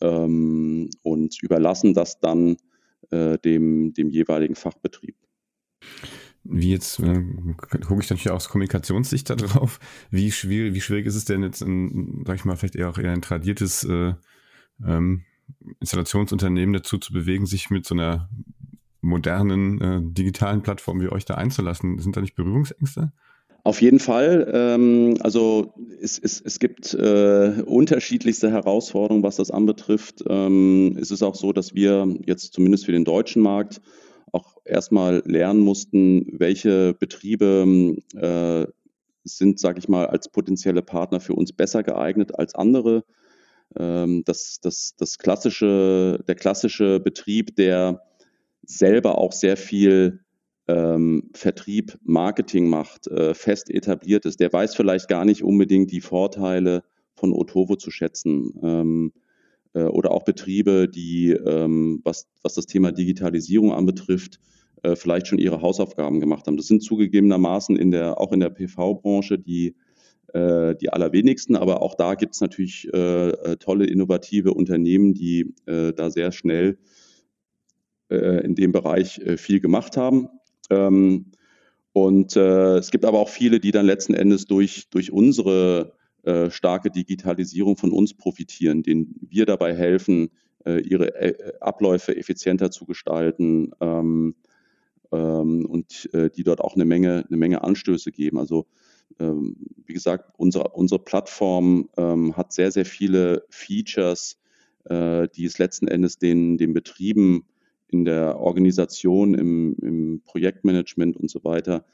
ähm, 0.00 0.90
und 1.02 1.42
überlassen 1.42 1.94
das 1.94 2.20
dann 2.20 2.56
äh, 3.10 3.38
dem, 3.38 3.92
dem 3.94 4.10
jeweiligen 4.10 4.54
Fachbetrieb. 4.54 5.16
Wie 6.44 6.70
jetzt, 6.70 6.98
äh, 7.00 7.22
gucke 7.56 8.00
ich 8.00 8.10
natürlich 8.10 8.30
auch 8.30 8.36
aus 8.36 8.48
Kommunikationssicht 8.48 9.28
da 9.28 9.36
drauf, 9.36 9.80
wie 10.10 10.32
schwierig, 10.32 10.74
wie 10.74 10.80
schwierig 10.80 11.06
ist 11.06 11.16
es 11.16 11.24
denn 11.24 11.42
jetzt, 11.42 11.58
sag 11.58 12.36
ich 12.36 12.44
mal, 12.44 12.56
vielleicht 12.56 12.76
eher 12.76 12.88
auch 12.88 12.98
eher 12.98 13.12
ein 13.12 13.22
tradiertes 13.22 13.84
äh, 13.84 14.14
ähm, 14.86 15.24
Installationsunternehmen 15.80 16.72
dazu 16.72 16.98
zu 16.98 17.12
bewegen, 17.12 17.46
sich 17.46 17.70
mit 17.70 17.86
so 17.86 17.94
einer 17.94 18.28
modernen 19.00 19.80
äh, 19.80 20.00
digitalen 20.02 20.62
Plattform 20.62 21.00
wie 21.00 21.08
euch 21.08 21.24
da 21.24 21.34
einzulassen? 21.34 21.98
Sind 21.98 22.16
da 22.16 22.20
nicht 22.20 22.34
Berührungsängste? 22.34 23.12
Auf 23.64 23.82
jeden 23.82 23.98
Fall. 23.98 24.50
Ähm, 24.52 25.18
also 25.20 25.74
es, 26.00 26.18
es, 26.18 26.40
es 26.40 26.58
gibt 26.58 26.94
äh, 26.94 27.62
unterschiedlichste 27.66 28.50
Herausforderungen, 28.50 29.22
was 29.22 29.36
das 29.36 29.50
anbetrifft. 29.50 30.24
Ähm, 30.28 30.96
es 31.00 31.10
ist 31.10 31.22
auch 31.22 31.34
so, 31.34 31.52
dass 31.52 31.74
wir 31.74 32.16
jetzt 32.24 32.54
zumindest 32.54 32.86
für 32.86 32.92
den 32.92 33.04
deutschen 33.04 33.42
Markt 33.42 33.80
auch 34.32 34.56
erstmal 34.64 35.22
lernen 35.24 35.60
mussten, 35.60 36.26
welche 36.38 36.94
Betriebe 36.94 37.96
äh, 38.14 38.66
sind, 39.24 39.60
sage 39.60 39.78
ich 39.78 39.88
mal, 39.88 40.06
als 40.06 40.28
potenzielle 40.28 40.82
Partner 40.82 41.20
für 41.20 41.34
uns 41.34 41.52
besser 41.52 41.82
geeignet 41.82 42.38
als 42.38 42.54
andere. 42.54 43.04
Ähm, 43.76 44.22
das, 44.24 44.60
das, 44.62 44.94
das 44.96 45.18
klassische, 45.18 46.24
der 46.26 46.34
klassische 46.34 47.00
Betrieb, 47.00 47.56
der 47.56 48.02
selber 48.62 49.18
auch 49.18 49.32
sehr 49.32 49.56
viel 49.56 50.20
ähm, 50.68 51.30
Vertrieb, 51.32 51.98
Marketing 52.04 52.68
macht, 52.68 53.06
äh, 53.08 53.34
fest 53.34 53.70
etabliert 53.70 54.26
ist, 54.26 54.40
der 54.40 54.52
weiß 54.52 54.74
vielleicht 54.74 55.08
gar 55.08 55.24
nicht 55.24 55.42
unbedingt 55.42 55.90
die 55.90 56.00
Vorteile 56.00 56.84
von 57.14 57.32
Otovo 57.32 57.76
zu 57.76 57.90
schätzen. 57.90 58.52
Ähm, 58.62 59.12
äh, 59.74 59.84
oder 59.84 60.10
auch 60.12 60.24
Betriebe, 60.24 60.88
die, 60.88 61.30
ähm, 61.30 62.00
was, 62.04 62.28
was 62.42 62.54
das 62.54 62.66
Thema 62.66 62.92
Digitalisierung 62.92 63.72
anbetrifft, 63.72 64.40
äh, 64.82 64.96
vielleicht 64.96 65.26
schon 65.26 65.38
ihre 65.38 65.60
Hausaufgaben 65.60 66.20
gemacht 66.20 66.46
haben. 66.46 66.56
Das 66.56 66.66
sind 66.66 66.82
zugegebenermaßen 66.82 67.76
in 67.76 67.90
der, 67.90 68.20
auch 68.20 68.32
in 68.32 68.40
der 68.40 68.50
PV-Branche 68.50 69.38
die, 69.38 69.74
äh, 70.32 70.74
die 70.76 70.90
allerwenigsten, 70.90 71.56
aber 71.56 71.82
auch 71.82 71.94
da 71.94 72.14
gibt 72.14 72.34
es 72.34 72.40
natürlich 72.40 72.88
äh, 72.92 73.30
äh, 73.30 73.56
tolle, 73.56 73.86
innovative 73.86 74.54
Unternehmen, 74.54 75.14
die 75.14 75.54
da 75.66 76.10
sehr 76.10 76.32
schnell 76.32 76.78
in 78.10 78.54
dem 78.54 78.72
Bereich 78.72 79.20
viel 79.36 79.60
gemacht 79.60 79.98
haben. 79.98 80.28
Ähm, 80.70 81.32
und 81.92 82.36
äh, 82.36 82.76
es 82.76 82.90
gibt 82.90 83.04
aber 83.04 83.18
auch 83.18 83.28
viele, 83.28 83.60
die 83.60 83.72
dann 83.72 83.86
letzten 83.86 84.14
Endes 84.14 84.46
durch, 84.46 84.88
durch 84.90 85.10
unsere 85.10 85.94
äh, 86.22 86.50
starke 86.50 86.90
Digitalisierung 86.90 87.76
von 87.76 87.92
uns 87.92 88.14
profitieren, 88.14 88.82
denen 88.82 89.14
wir 89.20 89.46
dabei 89.46 89.74
helfen, 89.74 90.30
äh, 90.64 90.80
ihre 90.80 91.14
äh, 91.14 91.52
Abläufe 91.60 92.16
effizienter 92.16 92.70
zu 92.70 92.86
gestalten 92.86 93.72
ähm, 93.80 94.34
ähm, 95.12 95.66
und 95.66 96.08
äh, 96.12 96.30
die 96.30 96.44
dort 96.44 96.60
auch 96.60 96.74
eine 96.74 96.84
Menge, 96.84 97.24
eine 97.28 97.36
Menge 97.36 97.64
Anstöße 97.64 98.12
geben. 98.12 98.38
Also 98.38 98.66
ähm, 99.18 99.56
wie 99.86 99.94
gesagt, 99.94 100.34
unsere, 100.36 100.68
unsere 100.70 101.02
Plattform 101.02 101.88
ähm, 101.96 102.36
hat 102.36 102.52
sehr, 102.52 102.70
sehr 102.70 102.84
viele 102.84 103.44
Features, 103.48 104.38
äh, 104.84 105.28
die 105.34 105.46
es 105.46 105.58
letzten 105.58 105.88
Endes 105.88 106.18
den, 106.18 106.58
den 106.58 106.74
Betrieben 106.74 107.46
in 107.88 108.04
der 108.04 108.38
Organisation, 108.38 109.34
im, 109.34 109.76
im 109.80 110.22
Projektmanagement 110.24 111.16
und 111.16 111.30
so 111.30 111.42
weiter 111.44 111.84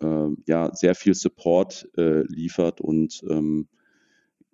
äh, 0.00 0.28
ja 0.46 0.74
sehr 0.74 0.94
viel 0.94 1.14
Support 1.14 1.88
äh, 1.96 2.22
liefert 2.22 2.80
und 2.80 3.22
ähm, 3.28 3.68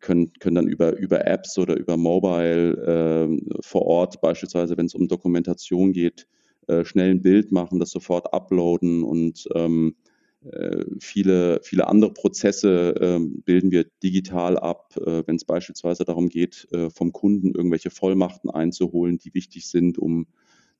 können, 0.01 0.33
können 0.35 0.57
dann 0.57 0.69
über, 0.69 0.97
über 0.97 1.27
Apps 1.27 1.59
oder 1.59 1.77
über 1.77 1.97
Mobile 1.97 2.73
äh, 2.77 3.61
vor 3.61 3.83
Ort, 3.83 4.21
beispielsweise 4.21 4.77
wenn 4.77 4.87
es 4.87 4.95
um 4.95 5.09
Dokumentation 5.09 5.93
geht, 5.93 6.27
äh, 6.69 6.85
schnell 6.85 7.11
ein 7.11 7.23
Bild 7.23 7.53
machen, 7.53 7.81
das 7.81 7.91
sofort 7.91 8.33
uploaden 8.33 9.03
und 9.03 9.49
ähm, 9.55 9.97
äh, 10.45 10.85
viele, 11.01 11.61
viele 11.63 11.89
andere 11.89 12.13
Prozesse 12.13 12.95
ähm, 13.01 13.43
bilden 13.43 13.71
wir 13.71 13.87
digital 14.03 14.59
ab, 14.59 14.97
äh, 14.97 15.23
wenn 15.27 15.37
es 15.37 15.45
beispielsweise 15.45 16.05
darum 16.05 16.29
geht, 16.29 16.69
äh, 16.73 16.91
vom 16.91 17.13
Kunden 17.13 17.55
irgendwelche 17.55 17.91
Vollmachten 17.91 18.51
einzuholen, 18.51 19.19
die 19.19 19.35
wichtig 19.35 19.67
sind, 19.69 19.99
um 19.99 20.27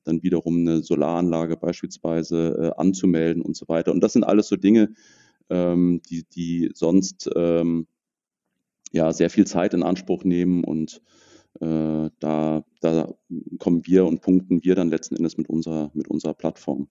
dann 0.07 0.23
wiederum 0.23 0.59
eine 0.59 0.81
Solaranlage 0.81 1.57
beispielsweise 1.57 2.73
anzumelden 2.77 3.41
und 3.41 3.55
so 3.55 3.67
weiter. 3.67 3.91
Und 3.91 4.01
das 4.01 4.13
sind 4.13 4.23
alles 4.23 4.47
so 4.47 4.55
Dinge, 4.55 4.93
ähm, 5.49 6.01
die, 6.09 6.23
die 6.23 6.71
sonst 6.73 7.29
ähm, 7.35 7.87
ja 8.91 9.11
sehr 9.11 9.29
viel 9.29 9.45
Zeit 9.45 9.73
in 9.73 9.83
Anspruch 9.83 10.23
nehmen 10.23 10.63
und 10.63 11.01
da, 11.59 12.63
da 12.81 13.15
kommen 13.57 13.87
wir 13.87 14.05
und 14.05 14.21
punkten 14.21 14.63
wir 14.63 14.75
dann 14.75 14.89
letzten 14.91 15.15
Endes 15.15 15.39
mit 15.39 15.49
unserer, 15.49 15.89
mit 15.95 16.07
unserer 16.07 16.35
Plattform. 16.35 16.87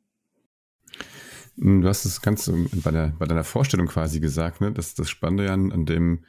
Hm, 1.58 1.82
du 1.82 1.88
hast 1.88 2.04
es 2.04 2.20
ganz 2.20 2.50
bei, 2.84 2.90
der, 2.90 3.14
bei 3.18 3.26
deiner 3.26 3.44
Vorstellung 3.44 3.86
quasi 3.86 4.20
gesagt, 4.20 4.60
ne? 4.60 4.72
Das, 4.72 4.94
das 4.94 5.08
Spannende 5.08 5.50
an, 5.50 5.72
an 5.72 5.86
dem, 5.86 6.24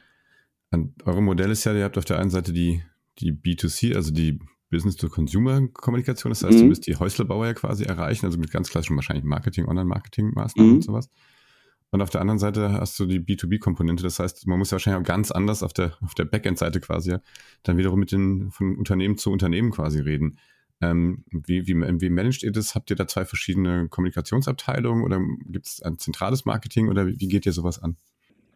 an 0.70 0.94
eurem 1.04 1.24
Modell 1.24 1.50
ist 1.50 1.64
ja, 1.64 1.74
ihr 1.74 1.84
habt 1.84 1.98
auf 1.98 2.04
der 2.04 2.18
einen 2.18 2.30
Seite 2.30 2.52
die, 2.52 2.82
die 3.18 3.32
B2C, 3.32 3.94
also 3.94 4.12
die 4.12 4.38
Business-to-Consumer-Kommunikation, 4.70 6.30
das 6.30 6.42
heißt, 6.42 6.56
mhm. 6.56 6.62
du 6.62 6.66
müsst 6.66 6.86
die 6.86 6.96
Häuslebauer 6.96 7.46
ja 7.46 7.54
quasi 7.54 7.84
erreichen, 7.84 8.26
also 8.26 8.38
mit 8.38 8.50
ganz 8.50 8.70
klassischen 8.70 8.96
wahrscheinlich 8.96 9.24
Marketing, 9.24 9.66
Online-Marketing-Maßnahmen 9.66 10.70
mhm. 10.70 10.76
und 10.76 10.84
sowas. 10.84 11.10
Und 11.90 12.02
auf 12.02 12.10
der 12.10 12.20
anderen 12.20 12.38
Seite 12.38 12.72
hast 12.72 12.98
du 13.00 13.06
die 13.06 13.18
B2B-Komponente, 13.18 14.02
das 14.02 14.18
heißt, 14.18 14.46
man 14.46 14.58
muss 14.58 14.70
ja 14.70 14.72
wahrscheinlich 14.72 15.00
auch 15.00 15.06
ganz 15.08 15.30
anders 15.30 15.62
auf 15.62 15.72
der, 15.72 15.96
auf 16.02 16.14
der 16.14 16.26
Backend-Seite 16.26 16.80
quasi 16.80 17.16
dann 17.62 17.78
wiederum 17.78 17.98
mit 17.98 18.12
den, 18.12 18.50
von 18.50 18.76
Unternehmen 18.76 19.16
zu 19.16 19.30
Unternehmen 19.30 19.70
quasi 19.70 20.00
reden. 20.00 20.38
Ähm, 20.80 21.24
wie, 21.30 21.66
wie, 21.66 21.74
wie 21.74 22.10
managt 22.10 22.42
ihr 22.42 22.52
das? 22.52 22.74
Habt 22.74 22.90
ihr 22.90 22.96
da 22.96 23.08
zwei 23.08 23.24
verschiedene 23.24 23.88
Kommunikationsabteilungen 23.88 25.02
oder 25.02 25.20
gibt 25.46 25.66
es 25.66 25.82
ein 25.82 25.98
zentrales 25.98 26.44
Marketing 26.44 26.88
oder 26.88 27.06
wie, 27.06 27.18
wie 27.18 27.28
geht 27.28 27.46
ihr 27.46 27.52
sowas 27.52 27.82
an? 27.82 27.96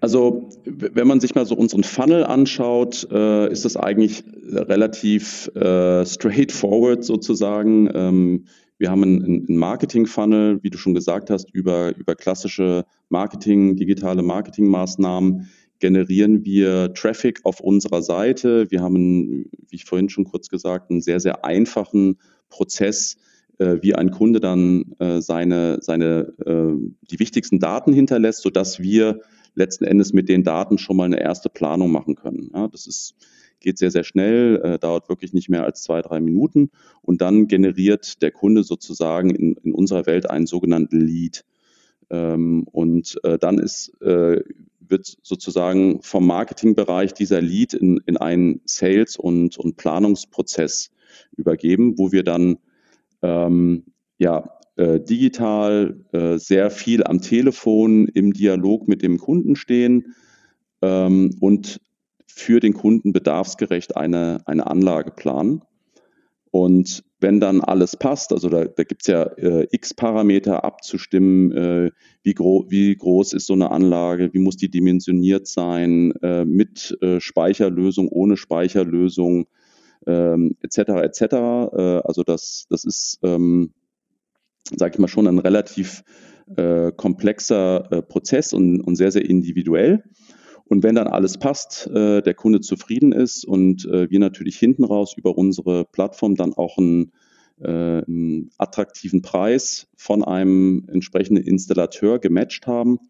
Also, 0.03 0.49
wenn 0.65 1.07
man 1.07 1.21
sich 1.21 1.37
mal 1.37 1.47
so 1.47 1.55
unseren 1.55 1.85
Funnel 1.85 2.25
anschaut, 2.25 3.07
äh, 3.13 3.49
ist 3.53 3.65
das 3.65 3.77
eigentlich 3.77 4.25
relativ 4.51 5.47
äh, 5.55 6.05
straightforward 6.05 7.05
sozusagen. 7.05 7.89
Ähm, 7.95 8.47
wir 8.79 8.91
haben 8.91 9.05
einen, 9.05 9.57
Marketing-Funnel, 9.57 10.59
wie 10.65 10.71
du 10.71 10.77
schon 10.77 10.95
gesagt 10.95 11.31
hast, 11.31 11.55
über, 11.55 11.97
über 11.97 12.17
klassische 12.17 12.85
Marketing, 13.11 13.77
digitale 13.77 14.25
Marketingmaßnahmen 14.25 15.49
generieren 15.79 16.45
wir 16.45 16.93
Traffic 16.95 17.39
auf 17.45 17.61
unserer 17.61 18.03
Seite. 18.03 18.69
Wir 18.73 18.83
haben, 18.83 19.45
wie 19.69 19.77
ich 19.77 19.85
vorhin 19.85 20.09
schon 20.09 20.25
kurz 20.25 20.49
gesagt, 20.49 20.91
einen 20.91 21.01
sehr, 21.01 21.21
sehr 21.21 21.45
einfachen 21.45 22.19
Prozess, 22.49 23.19
äh, 23.59 23.77
wie 23.83 23.95
ein 23.95 24.11
Kunde 24.11 24.41
dann 24.41 24.97
äh, 24.99 25.21
seine, 25.21 25.79
seine, 25.81 26.33
äh, 26.45 26.73
die 27.09 27.21
wichtigsten 27.21 27.61
Daten 27.61 27.93
hinterlässt, 27.93 28.43
sodass 28.43 28.81
wir 28.81 29.21
letzten 29.55 29.85
Endes 29.85 30.13
mit 30.13 30.29
den 30.29 30.45
Daten 30.45 30.79
schon 30.79 30.97
mal 30.97 31.05
eine 31.05 31.21
erste 31.21 31.49
Planung 31.49 31.91
machen 31.91 32.15
können. 32.15 32.51
Ja, 32.55 32.69
das 32.69 32.87
ist, 32.87 33.15
geht 33.61 33.79
sehr, 33.79 33.91
sehr 33.91 34.05
schnell, 34.05 34.61
äh, 34.65 34.79
dauert 34.79 35.09
wirklich 35.09 35.33
nicht 35.33 35.49
mehr 35.49 35.65
als 35.65 35.83
zwei, 35.83 36.03
drei 36.03 36.21
Minuten 36.21 36.71
und 37.03 37.21
dann 37.21 37.49
generiert 37.49 38.23
der 38.23 38.31
Kunde 38.31 38.65
sozusagen 38.65 39.31
in, 39.31 39.55
in 39.63 39.73
unserer 39.73 40.07
Welt 40.07 40.31
einen 40.31 40.47
sogenannten 40.47 41.01
Lead. 41.01 41.45
Ähm, 42.11 42.65
und 42.71 43.19
äh, 43.25 43.39
dann 43.39 43.59
ist 43.59 43.93
äh, 44.03 44.43
wird 44.93 45.17
sozusagen 45.23 46.03
vom 46.03 46.27
Marketingbereich 46.27 47.15
dieser 47.15 47.41
Lead 47.41 47.75
in, 47.75 48.01
in 48.07 48.17
einen 48.17 48.61
Sales- 48.65 49.17
und, 49.17 49.57
und 49.57 49.77
Planungsprozess 49.77 50.91
übergeben, 51.37 51.99
wo 51.99 52.13
wir 52.13 52.23
dann 52.23 52.59
ähm, 53.23 53.85
ja, 54.19 54.59
äh, 54.77 55.01
digital 55.01 56.01
äh, 56.13 56.39
sehr 56.39 56.71
viel 56.71 57.05
am 57.05 57.21
Telefon 57.21 58.09
im 58.09 58.33
Dialog 58.33 58.89
mit 58.89 59.03
dem 59.03 59.19
Kunden 59.19 59.57
stehen 59.57 60.15
ähm, 60.81 61.37
und 61.41 61.81
für 62.27 62.61
den 62.61 62.73
Kunden 62.73 63.13
bedarfsgerecht 63.13 63.97
eine, 63.97 64.41
eine 64.47 64.67
Anlage 64.67 65.11
planen. 65.11 65.63
Und 66.51 67.05
wenn 67.21 67.41
dann 67.41 67.61
alles 67.61 67.97
passt, 67.97 68.33
also 68.33 68.49
da, 68.49 68.65
da 68.67 68.85
gibt 68.85 69.03
es 69.03 69.07
ja 69.07 69.23
äh, 69.23 69.67
x 69.71 69.95
Parameter 69.95 70.65
abzustimmen, 70.65 71.53
äh, 71.53 71.91
wie, 72.23 72.35
gro 72.35 72.67
wie 72.69 72.95
groß 72.95 73.33
ist 73.33 73.47
so 73.47 73.55
eine 73.55 73.71
Anlage, 73.71 74.35
wie 74.35 74.39
muss 74.39 74.57
die 74.57 74.71
dimensioniert 74.71 75.47
sein, 75.47 76.13
äh, 76.23 76.45
mit 76.45 76.99
äh, 77.01 77.21
Speicherlösung, 77.21 78.09
ohne 78.09 78.37
Speicherlösung, 78.37 79.47
ähm, 80.07 80.57
etc. 80.61 80.79
etc. 80.79 81.23
Äh, 81.23 82.01
also 82.05 82.23
das, 82.23 82.67
das 82.69 82.85
ist, 82.85 83.19
ähm, 83.23 83.73
sage 84.77 84.95
ich 84.95 84.99
mal, 84.99 85.09
schon 85.09 85.27
ein 85.27 85.39
relativ 85.39 86.05
äh, 86.57 86.93
komplexer 86.93 88.03
Prozess 88.09 88.53
und, 88.53 88.81
und 88.81 88.97
sehr, 88.97 89.13
sehr 89.13 89.25
individuell. 89.25 90.03
Und 90.73 90.83
wenn 90.83 90.95
dann 90.95 91.07
alles 91.07 91.37
passt, 91.37 91.87
äh, 91.89 92.23
der 92.23 92.33
Kunde 92.33 92.61
zufrieden 92.61 93.13
ist 93.13 93.45
und 93.45 93.85
äh, 93.85 94.09
wir 94.11 94.19
natürlich 94.19 94.59
hinten 94.59 94.85
raus 94.85 95.15
über 95.17 95.37
unsere 95.37 95.85
Plattform 95.85 96.35
dann 96.35 96.55
auch 96.55 96.79
einen, 96.79 97.13
äh, 97.61 97.69
einen 97.69 98.51
attraktiven 98.57 99.21
Preis 99.21 99.89
von 99.97 100.25
einem 100.25 100.87
entsprechenden 100.91 101.45
Installateur 101.45 102.21
gematcht 102.21 102.67
haben, 102.67 103.01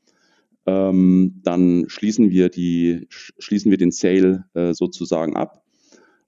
ähm, 0.67 1.41
dann 1.45 1.85
schließen 1.89 2.31
wir, 2.31 2.49
die, 2.49 3.07
schließen 3.09 3.71
wir 3.71 3.79
den 3.79 3.93
Sale 3.93 4.47
äh, 4.55 4.75
sozusagen 4.75 5.37
ab. 5.37 5.62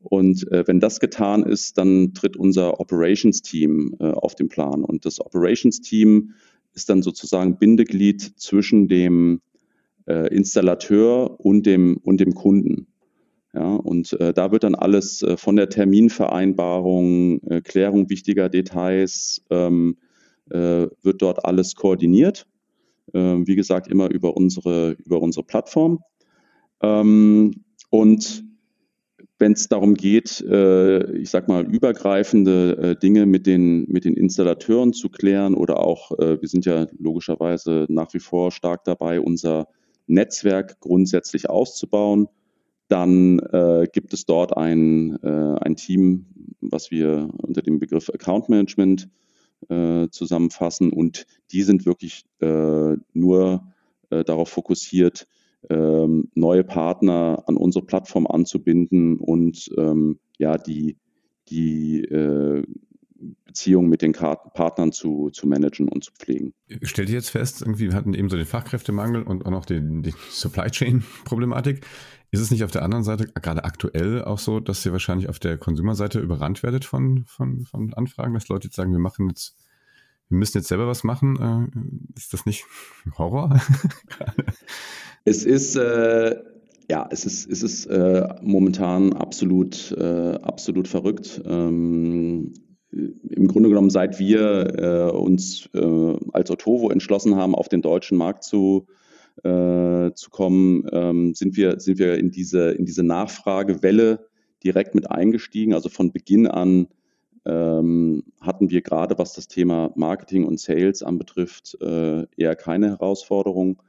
Und 0.05 0.51
äh, 0.53 0.65
wenn 0.67 0.81
das 0.81 1.01
getan 1.01 1.43
ist, 1.43 1.79
dann 1.79 2.13
tritt 2.15 2.37
unser 2.37 2.79
Operations-Team 2.79 3.97
äh, 3.99 4.11
auf 4.11 4.35
den 4.35 4.49
Plan. 4.49 4.85
Und 4.85 5.07
das 5.07 5.21
Operations-Team 5.21 6.35
ist 6.75 6.91
dann 6.91 7.03
sozusagen 7.03 7.59
Bindeglied 7.59 8.35
zwischen 8.37 8.89
dem 8.89 9.41
äh, 10.07 10.29
Installateur 10.35 11.41
und 11.41 11.65
dem, 11.65 11.97
und 11.97 12.21
dem 12.21 12.35
Kunden. 12.35 12.87
Ja, 13.55 13.77
und 13.77 14.13
äh, 14.21 14.35
da 14.35 14.51
wird 14.51 14.65
dann 14.65 14.75
alles 14.75 15.23
äh, 15.23 15.37
von 15.37 15.55
der 15.57 15.69
Terminvereinbarung, 15.69 17.41
äh, 17.45 17.61
Klärung 17.61 18.11
wichtiger 18.11 18.49
Details, 18.49 19.43
ähm, 19.49 19.97
äh, 20.51 20.89
wird 21.03 21.23
dort 21.23 21.45
alles 21.45 21.77
koordiniert. 21.77 22.47
Ähm, 23.15 23.47
wie 23.47 23.55
gesagt, 23.55 23.87
immer 23.87 24.11
über 24.11 24.37
unsere, 24.37 24.97
über 25.05 25.23
unsere 25.23 25.45
Plattform. 25.45 26.01
Ähm, 26.83 27.65
und 27.91 28.45
wenn 29.39 29.53
es 29.53 29.69
darum 29.69 29.95
geht, 29.95 30.41
äh, 30.43 31.17
ich 31.17 31.31
sag 31.31 31.49
mal, 31.49 31.65
übergreifende 31.65 32.77
äh, 32.77 32.97
Dinge 32.97 33.27
mit 33.27 33.47
den, 33.47 33.87
mit 33.89 34.05
den 34.05 34.15
Installateuren 34.15 34.93
zu 34.93 35.09
klären 35.09 35.55
oder 35.55 35.79
auch, 35.79 36.11
wir 36.13 36.49
sind 36.49 36.65
ja 36.67 36.87
logischerweise 36.99 37.87
nach 37.89 38.15
wie 38.15 38.21
vor 38.21 38.53
stark 38.53 38.85
dabei, 38.85 39.21
unser 39.21 39.69
Netzwerk 40.07 40.81
grundsätzlich 40.81 41.49
auszubauen. 41.49 42.29
Dann 42.89 43.39
äh, 43.39 43.87
gibt 43.93 44.13
es 44.13 44.27
dort 44.27 44.57
ein, 44.57 45.19
äh, 45.23 45.59
ein 45.61 45.77
Team, 45.77 46.27
was 46.61 46.91
wir 46.91 47.29
unter 47.39 47.63
dem 47.63 47.79
Begriff 47.79 48.11
Account 48.11 48.49
Management 48.49 49.09
äh, 49.69 50.09
zusammenfassen. 50.11 50.93
Und 50.93 51.27
die 51.51 51.63
sind 51.63 51.87
wirklich 51.87 52.25
äh, 52.41 52.97
nur 53.15 53.73
äh, 54.11 54.25
darauf 54.25 54.51
fokussiert, 54.51 55.27
ähm, 55.71 56.31
neue 56.35 56.65
Partner 56.65 57.43
an 57.47 57.57
unsere 57.57 57.85
Plattform 57.85 58.27
anzubinden 58.27 59.19
und 59.19 59.71
ähm, 59.77 60.19
ja, 60.39 60.57
die, 60.59 60.97
die 61.49 62.03
äh, 62.03 62.63
Beziehungen 63.47 63.89
mit 63.89 64.03
den 64.03 64.13
Partnern 64.13 64.93
zu, 64.93 65.31
zu 65.31 65.47
managen 65.47 65.89
und 65.89 66.03
zu 66.03 66.13
pflegen. 66.13 66.53
Stellt 66.83 67.09
ihr 67.09 67.15
jetzt 67.15 67.31
fest, 67.31 67.63
irgendwie, 67.63 67.89
wir 67.89 67.95
hatten 67.95 68.13
eben 68.15 68.29
so 68.29 68.37
den 68.37 68.47
Fachkräftemangel 68.47 69.23
und 69.23 69.47
auch 69.47 69.51
noch 69.51 69.65
die, 69.65 69.81
die 70.03 70.13
Supply 70.31 70.71
Chain-Problematik. 70.71 71.87
Ist 72.33 72.41
es 72.41 72.51
nicht 72.51 72.65
auf 72.65 72.73
der 72.73 72.83
anderen 72.83 73.05
Seite 73.05 73.27
gerade 73.29 73.65
aktuell 73.65 74.25
auch 74.25 74.41
so, 74.41 74.59
dass 74.59 74.85
ihr 74.85 74.91
wahrscheinlich 74.91 75.29
auf 75.29 75.39
der 75.39 75.57
Konsumerseite 75.57 76.19
überrannt 76.19 76.65
werdet 76.65 76.85
von, 76.85 77.25
von, 77.27 77.65
von 77.65 77.95
Anfragen, 77.95 78.35
dass 78.35 78.49
Leute 78.49 78.67
jetzt 78.67 78.77
sagen, 78.77 78.91
wir 78.91 78.99
machen 78.99 79.29
jetzt, 79.29 79.57
wir 80.29 80.39
müssen 80.39 80.59
jetzt 80.59 80.69
selber 80.69 80.87
was 80.87 81.05
machen? 81.05 81.71
Äh, 82.15 82.19
ist 82.19 82.33
das 82.33 82.47
nicht 82.47 82.65
Horror? 83.19 83.61
es 85.25 85.45
ist 85.45 85.77
äh, 85.77 86.37
ja, 86.91 87.09
es 87.11 87.25
ist, 87.25 87.51
es 87.51 87.63
ist 87.63 87.87
äh, 87.87 88.29
momentan 88.43 89.15
absolut, 89.15 89.93
äh, 89.93 90.35
absolut 90.43 90.87
verrückt. 90.87 91.41
Ähm, 91.47 92.53
im 92.93 93.49
Grunde 93.49 93.71
genommen, 93.71 93.91
seit 93.91 94.19
wir 94.19 94.79
äh, 94.79 95.17
uns 95.17 95.69
äh, 95.75 96.17
als 96.33 96.51
Otovo 96.51 96.91
entschlossen 96.91 97.37
haben, 97.37 97.55
auf 97.55 97.69
den 97.69 97.83
deutschen 97.83 98.19
Markt 98.19 98.45
zu, 98.45 98.87
zu 99.43 100.31
kommen, 100.31 100.87
ähm, 100.93 101.35
sind, 101.35 101.57
wir, 101.57 101.81
sind 101.81 101.99
wir 101.99 102.17
in 102.19 102.31
diese, 102.31 102.71
in 102.71 102.87
diese 102.87 103.03
Nachfragewelle 103.03 104.29
direkt 104.63 104.95
mit 104.95 105.11
eingestiegen. 105.11 105.75
Also 105.75 105.89
von 105.89 106.13
Beginn 106.13 106.47
an 106.47 106.87
ähm, 107.47 108.25
hatten 108.41 108.71
wir 108.71 108.83
gerade, 108.83 109.19
was 109.19 109.35
das 109.35 109.49
Thema 109.49 109.93
Marketing 109.95 110.45
und 110.45 110.61
Sales 110.61 111.03
anbetrifft, 111.03 111.77
äh, 111.81 112.27
eher 112.37 112.57
keine 112.57 112.89
Herausforderung. 112.89 113.83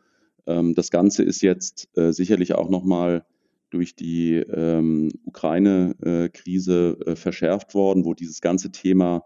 Ähm, 0.45 0.75
das 0.75 0.91
Ganze 0.91 1.23
ist 1.23 1.41
jetzt 1.41 1.89
äh, 1.97 2.11
sicherlich 2.11 2.53
auch 2.55 2.69
nochmal 2.69 3.25
durch 3.69 3.95
die 3.95 4.35
ähm, 4.35 5.09
Ukraine-Krise 5.25 6.97
äh, 7.05 7.15
verschärft 7.15 7.73
worden, 7.73 8.05
wo 8.05 8.13
dieses 8.13 8.41
ganze 8.41 8.71
Thema 8.71 9.23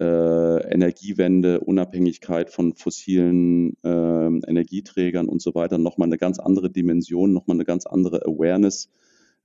äh, 0.00 0.72
Energiewende, 0.72 1.60
Unabhängigkeit 1.60 2.50
von 2.50 2.74
fossilen 2.74 3.76
äh, 3.84 3.88
Energieträgern 3.88 5.28
und 5.28 5.40
so 5.40 5.54
weiter 5.54 5.78
nochmal 5.78 6.08
eine 6.08 6.18
ganz 6.18 6.38
andere 6.38 6.70
Dimension, 6.70 7.32
nochmal 7.32 7.56
eine 7.56 7.64
ganz 7.64 7.86
andere 7.86 8.22
Awareness 8.26 8.90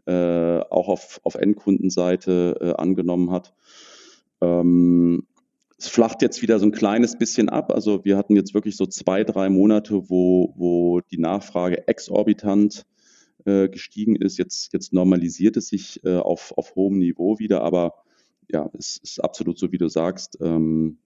äh, 0.06 0.60
auch 0.70 0.88
auf, 0.88 1.20
auf 1.24 1.36
Endkundenseite 1.36 2.58
äh, 2.62 2.82
angenommen 2.82 3.32
hat. 3.32 3.54
Ähm, 4.42 5.28
es 5.78 5.88
flacht 5.88 6.22
jetzt 6.22 6.42
wieder 6.42 6.60
so 6.60 6.66
ein 6.66 6.72
kleines 6.72 7.18
bisschen 7.18 7.50
ab. 7.50 7.72
Also 7.72 8.04
wir 8.04 8.18
hatten 8.18 8.36
jetzt 8.36 8.54
wirklich 8.54 8.76
so 8.76 8.86
zwei, 8.86 9.24
drei 9.24 9.50
Monate, 9.50 10.10
wo, 10.10 10.54
wo 10.58 11.00
die 11.02 11.18
Nachfrage 11.18 11.88
exorbitant 11.88 12.86
äh, 13.46 13.70
gestiegen 13.70 14.16
ist. 14.16 14.38
Jetzt, 14.38 14.74
jetzt 14.74 14.92
normalisiert 14.92 15.56
es 15.56 15.70
sich 15.70 16.04
äh, 16.04 16.18
auf, 16.18 16.54
auf 16.58 16.76
hohem 16.76 17.00
Niveau 17.00 17.40
wieder, 17.40 17.62
aber 17.62 17.94
ja, 18.52 18.70
es 18.78 18.98
ist 18.98 19.24
absolut 19.24 19.58
so, 19.58 19.72
wie 19.72 19.78
du 19.78 19.88
sagst, 19.88 20.38
ähm, 20.42 20.98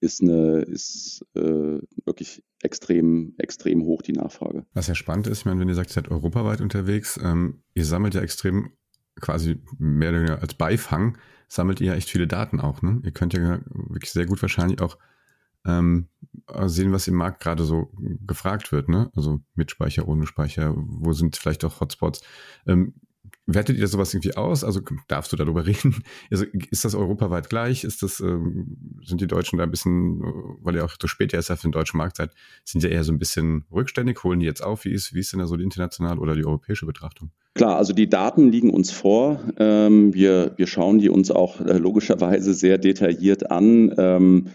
ist, 0.00 0.22
eine, 0.22 0.60
ist 0.62 1.26
äh, 1.34 1.80
wirklich 2.04 2.42
extrem, 2.62 3.34
extrem 3.36 3.84
hoch 3.84 4.00
die 4.00 4.12
Nachfrage. 4.12 4.64
Was 4.72 4.86
ja 4.86 4.94
spannend 4.94 5.26
ist, 5.26 5.40
ich 5.40 5.44
meine, 5.44 5.60
wenn 5.60 5.68
ihr 5.68 5.74
sagt, 5.74 5.90
ihr 5.90 5.94
seid 5.94 6.10
europaweit 6.10 6.62
unterwegs, 6.62 7.20
ähm, 7.22 7.62
ihr 7.74 7.84
sammelt 7.84 8.14
ja 8.14 8.22
extrem 8.22 8.72
quasi 9.20 9.62
mehr 9.78 10.10
oder 10.10 10.18
weniger 10.18 10.42
als 10.42 10.54
Beifang, 10.54 11.18
sammelt 11.48 11.80
ihr 11.80 11.88
ja 11.88 11.94
echt 11.94 12.10
viele 12.10 12.26
Daten 12.26 12.60
auch. 12.60 12.82
Ne? 12.82 13.00
Ihr 13.04 13.12
könnt 13.12 13.34
ja 13.34 13.60
wirklich 13.70 14.12
sehr 14.12 14.26
gut 14.26 14.40
wahrscheinlich 14.40 14.80
auch 14.80 14.98
ähm, 15.66 16.08
sehen, 16.66 16.92
was 16.92 17.08
im 17.08 17.14
Markt 17.14 17.40
gerade 17.40 17.64
so 17.64 17.92
gefragt 18.26 18.72
wird. 18.72 18.88
Ne? 18.88 19.10
Also 19.14 19.40
mit 19.54 19.70
Speicher, 19.70 20.08
ohne 20.08 20.26
Speicher, 20.26 20.74
wo 20.76 21.12
sind 21.12 21.36
vielleicht 21.36 21.64
auch 21.64 21.80
Hotspots. 21.80 22.22
Ähm, 22.66 22.94
Wertet 23.46 23.78
ihr 23.78 23.88
sowas 23.88 24.14
irgendwie 24.14 24.36
aus? 24.36 24.62
Also 24.62 24.80
darfst 25.08 25.32
du 25.32 25.36
darüber 25.36 25.66
reden? 25.66 26.04
Also, 26.30 26.44
ist 26.70 26.84
das 26.84 26.94
europaweit 26.94 27.48
gleich? 27.48 27.84
Ist 27.84 28.02
das, 28.02 28.20
ähm, 28.20 28.76
sind 29.04 29.20
die 29.20 29.26
Deutschen 29.26 29.58
da 29.58 29.64
ein 29.64 29.70
bisschen, 29.70 30.20
weil 30.62 30.76
ihr 30.76 30.84
auch 30.84 30.94
so 31.00 31.08
spät 31.08 31.34
erst 31.34 31.50
auf 31.50 31.60
den 31.60 31.72
deutschen 31.72 31.98
Markt 31.98 32.16
seid, 32.16 32.32
sind 32.64 32.82
ja 32.82 32.90
eher 32.90 33.04
so 33.04 33.12
ein 33.12 33.18
bisschen 33.18 33.64
rückständig? 33.72 34.22
Holen 34.22 34.40
die 34.40 34.46
jetzt 34.46 34.62
auf? 34.62 34.84
Wie 34.84 34.92
ist, 34.92 35.14
wie 35.14 35.20
ist 35.20 35.32
denn 35.32 35.40
da 35.40 35.46
so 35.46 35.56
die 35.56 35.64
internationale 35.64 36.20
oder 36.20 36.34
die 36.34 36.44
europäische 36.44 36.86
Betrachtung? 36.86 37.32
Klar, 37.54 37.76
also 37.76 37.92
die 37.92 38.08
Daten 38.08 38.50
liegen 38.50 38.70
uns 38.70 38.90
vor. 38.92 39.40
Ähm, 39.58 40.14
wir, 40.14 40.52
wir 40.56 40.66
schauen 40.66 40.98
die 40.98 41.10
uns 41.10 41.30
auch 41.30 41.60
äh, 41.60 41.78
logischerweise 41.78 42.54
sehr 42.54 42.78
detailliert 42.78 43.50
an. 43.50 43.92
Ähm, 43.98 44.46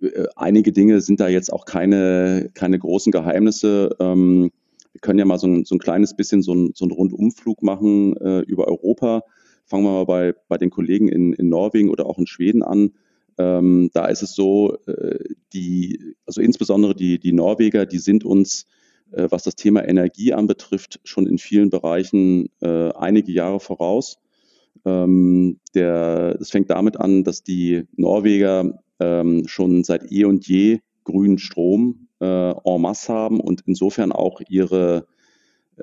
äh, 0.00 0.24
einige 0.34 0.72
Dinge 0.72 1.00
sind 1.02 1.20
da 1.20 1.28
jetzt 1.28 1.52
auch 1.52 1.66
keine, 1.66 2.50
keine 2.54 2.78
großen 2.78 3.12
Geheimnisse. 3.12 3.94
Ähm, 4.00 4.50
wir 4.92 5.00
können 5.02 5.18
ja 5.18 5.26
mal 5.26 5.38
so 5.38 5.46
ein, 5.46 5.66
so 5.66 5.74
ein 5.74 5.78
kleines 5.78 6.16
bisschen 6.16 6.42
so, 6.42 6.54
ein, 6.54 6.72
so 6.74 6.86
einen 6.86 6.92
Rundumflug 6.92 7.62
machen 7.62 8.16
äh, 8.16 8.40
über 8.40 8.66
Europa. 8.66 9.22
Fangen 9.66 9.84
wir 9.84 9.92
mal 9.92 10.06
bei, 10.06 10.34
bei 10.48 10.56
den 10.56 10.70
Kollegen 10.70 11.08
in, 11.08 11.34
in 11.34 11.50
Norwegen 11.50 11.90
oder 11.90 12.06
auch 12.06 12.18
in 12.18 12.26
Schweden 12.26 12.62
an. 12.62 12.92
Da 13.36 14.06
ist 14.06 14.22
es 14.22 14.34
so, 14.34 14.78
die, 15.52 16.16
also 16.26 16.40
insbesondere 16.40 16.96
die, 16.96 17.20
die 17.20 17.32
Norweger, 17.32 17.86
die 17.86 17.98
sind 17.98 18.24
uns, 18.24 18.66
was 19.12 19.42
das 19.42 19.56
Thema 19.56 19.86
Energie 19.86 20.32
anbetrifft, 20.32 21.00
schon 21.04 21.26
in 21.26 21.38
vielen 21.38 21.70
Bereichen 21.70 22.50
äh, 22.60 22.90
einige 22.92 23.32
Jahre 23.32 23.60
voraus. 23.60 24.18
Ähm, 24.84 25.58
fängt 25.74 26.70
damit 26.70 26.98
an, 26.98 27.24
dass 27.24 27.42
die 27.42 27.84
Norweger 27.96 28.80
ähm, 29.00 29.46
schon 29.46 29.84
seit 29.84 30.10
eh 30.12 30.24
und 30.24 30.46
je 30.46 30.80
grünen 31.04 31.38
Strom 31.38 32.08
äh, 32.20 32.50
en 32.50 32.80
masse 32.80 33.12
haben 33.12 33.40
und 33.40 33.62
insofern 33.66 34.12
auch 34.12 34.40
ihre, 34.48 35.06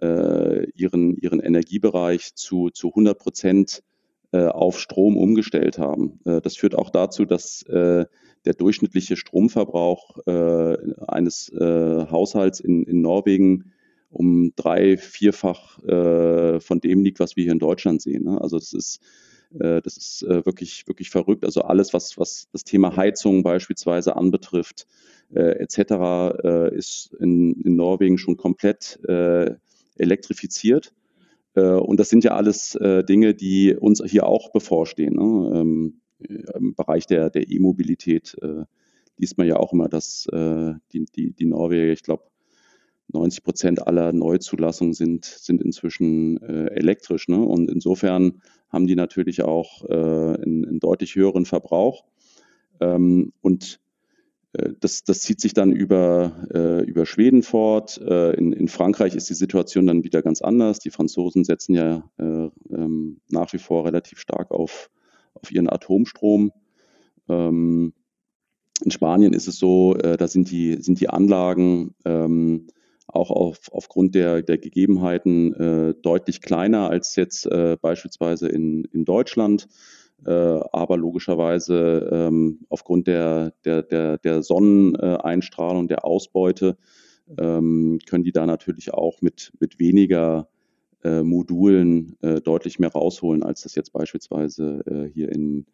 äh, 0.02 0.70
ihren, 0.72 1.16
ihren 1.18 1.40
Energiebereich 1.40 2.36
zu, 2.36 2.70
zu 2.70 2.90
100 2.90 3.18
Prozent 3.18 3.80
äh, 3.80 3.95
auf 4.32 4.80
Strom 4.80 5.18
umgestellt 5.18 5.78
haben. 5.78 6.20
Äh, 6.26 6.42
das 6.42 6.58
führt 6.58 6.76
auch 6.76 6.90
dazu, 6.90 7.26
dass 7.26 7.64
äh, 7.64 8.06
der 8.46 8.54
durchschnittliche 8.54 9.16
Stromverbrauch 9.16 10.20
äh, 10.28 10.78
eines 11.08 11.52
Haushalts 11.58 12.60
in, 12.60 12.84
in 12.84 13.02
Norwegen 13.02 13.72
um 14.10 14.54
drei, 14.56 14.98
vierfach 14.98 15.80
von 15.80 16.80
dem 16.80 17.04
liegt, 17.04 17.20
was 17.20 17.36
wir 17.36 17.44
hier 17.44 17.54
in 17.54 17.60
Deutschland 17.60 18.02
sehen. 18.02 18.24
Ne? 18.24 18.40
Also 18.40 18.58
das 18.60 18.74
ist 18.74 19.00
das 19.52 19.96
ist 19.96 20.26
wirklich, 20.28 20.86
wirklich 20.88 21.10
verrückt. 21.10 21.46
Also 21.46 21.62
alles, 21.62 21.94
was, 21.94 22.18
was 22.18 22.50
das 22.52 22.66
Thema 22.66 22.98
Heizung 22.98 23.42
beispielsweise 23.42 24.18
anbetrifft, 24.18 24.86
äh, 25.34 25.60
etc. 25.60 25.80
Äh, 26.44 26.76
ist 26.76 27.14
in, 27.20 27.60
in, 27.62 27.76
Norwegen 27.76 28.18
schon 28.18 28.38
komplett 28.38 29.00
äh, 29.08 29.56
elektrifiziert. 29.98 30.94
Äh, 31.56 31.62
und 31.62 32.00
das 32.00 32.10
sind 32.10 32.24
ja 32.24 32.36
alles 32.36 32.76
äh, 32.76 33.04
Dinge, 33.04 33.34
die 33.34 33.76
uns 33.76 34.04
hier 34.06 34.26
auch 34.26 34.52
bevorstehen. 34.52 35.16
Ne? 35.16 35.60
Ähm, 35.60 36.02
Im 36.54 36.76
Bereich 36.76 37.08
der, 37.08 37.30
der 37.30 37.50
E-Mobilität 37.50 38.38
äh, 38.42 38.66
liest 39.18 39.38
man 39.38 39.48
ja 39.48 39.58
auch 39.58 39.72
immer, 39.72 39.88
dass 39.88 40.28
die, 40.30 41.06
die, 41.16 41.32
die 41.32 41.46
Norweger, 41.46 41.94
ich 41.94 42.04
glaube, 42.04 42.24
90 43.10 43.44
Prozent 43.44 43.88
aller 43.88 44.14
Neuzulassungen 44.14 44.94
sind, 44.94 45.26
sind 45.26 45.62
inzwischen 45.62 46.42
äh, 46.42 46.68
elektrisch. 46.72 47.28
Ne? 47.28 47.40
Und 47.40 47.70
insofern 47.70 48.42
haben 48.70 48.88
die 48.88 48.96
natürlich 48.96 49.44
auch 49.44 49.84
äh, 49.86 49.94
einen, 49.94 50.66
einen, 50.66 50.80
deutlich 50.80 51.16
höheren 51.16 51.46
Verbrauch. 51.46 52.04
Ähm, 52.80 53.32
und 53.42 53.76
äh, 53.76 53.85
das, 54.80 55.04
das 55.04 55.22
zieht 55.22 55.42
sich 55.42 55.54
dann 55.54 55.72
über, 55.72 56.48
äh, 56.54 56.84
über 56.84 57.06
Schweden 57.06 57.44
fort. 57.44 58.00
Äh, 58.00 58.34
in, 58.36 58.54
in 58.54 58.68
Frankreich 58.68 59.16
ist 59.16 59.30
die 59.30 59.34
Situation 59.34 59.88
dann 59.88 60.04
wieder 60.04 60.22
ganz 60.22 60.42
anders. 60.42 60.80
Die 60.80 60.92
Franzosen 60.92 61.44
setzen 61.44 61.74
ja 61.74 62.10
äh, 62.18 62.50
ähm, 62.70 63.22
nach 63.30 63.52
wie 63.54 63.58
vor 63.58 63.86
relativ 63.86 64.20
stark 64.20 64.52
auf, 64.52 64.90
auf 65.34 65.52
ihren 65.52 65.70
Atomstrom. 65.70 66.52
Ähm, 67.28 67.94
in 68.84 68.92
Spanien 68.92 69.34
ist 69.34 69.48
es 69.48 69.58
so, 69.58 69.96
äh, 69.96 70.18
da 70.18 70.28
sind 70.28 70.52
die, 70.52 70.82
sind 70.82 71.00
die 71.00 71.10
Anlagen 71.10 71.96
ähm, 72.06 72.68
auch 73.08 73.32
auf, 73.32 73.70
aufgrund 73.72 74.16
der, 74.16 74.42
der 74.42 74.58
Gegebenheiten 74.58 75.54
äh, 75.54 75.94
deutlich 76.02 76.42
kleiner 76.42 76.90
als 76.90 77.16
jetzt 77.16 77.48
beispielsweise 77.82 78.48
in, 78.50 78.84
in 78.86 79.06
Deutschland. 79.06 79.68
Äh, 80.26 80.60
aber 80.72 80.98
logischerweise 80.98 82.10
ähm, 82.12 82.66
aufgrund 82.70 83.08
der, 83.08 83.54
der, 83.64 83.84
der, 83.84 84.18
der 84.18 84.42
Sonneneinstrahlung, 84.44 85.88
der 85.88 86.04
Ausbeute, 86.04 86.78
ähm, 87.38 88.00
können 88.08 88.24
die 88.24 88.32
da 88.32 88.46
natürlich 88.46 88.94
auch 88.94 89.22
mit, 89.22 89.52
mit 89.60 89.80
weniger 89.80 90.48
äh, 91.04 91.22
Modulen 91.22 92.18
äh, 92.22 92.42
deutlich 92.42 92.80
mehr 92.80 92.92
rausholen, 92.92 93.44
als 93.44 93.62
das 93.62 93.76
jetzt 93.76 93.94
beispielsweise 93.94 95.10
hier 95.14 95.32
in, 95.32 95.66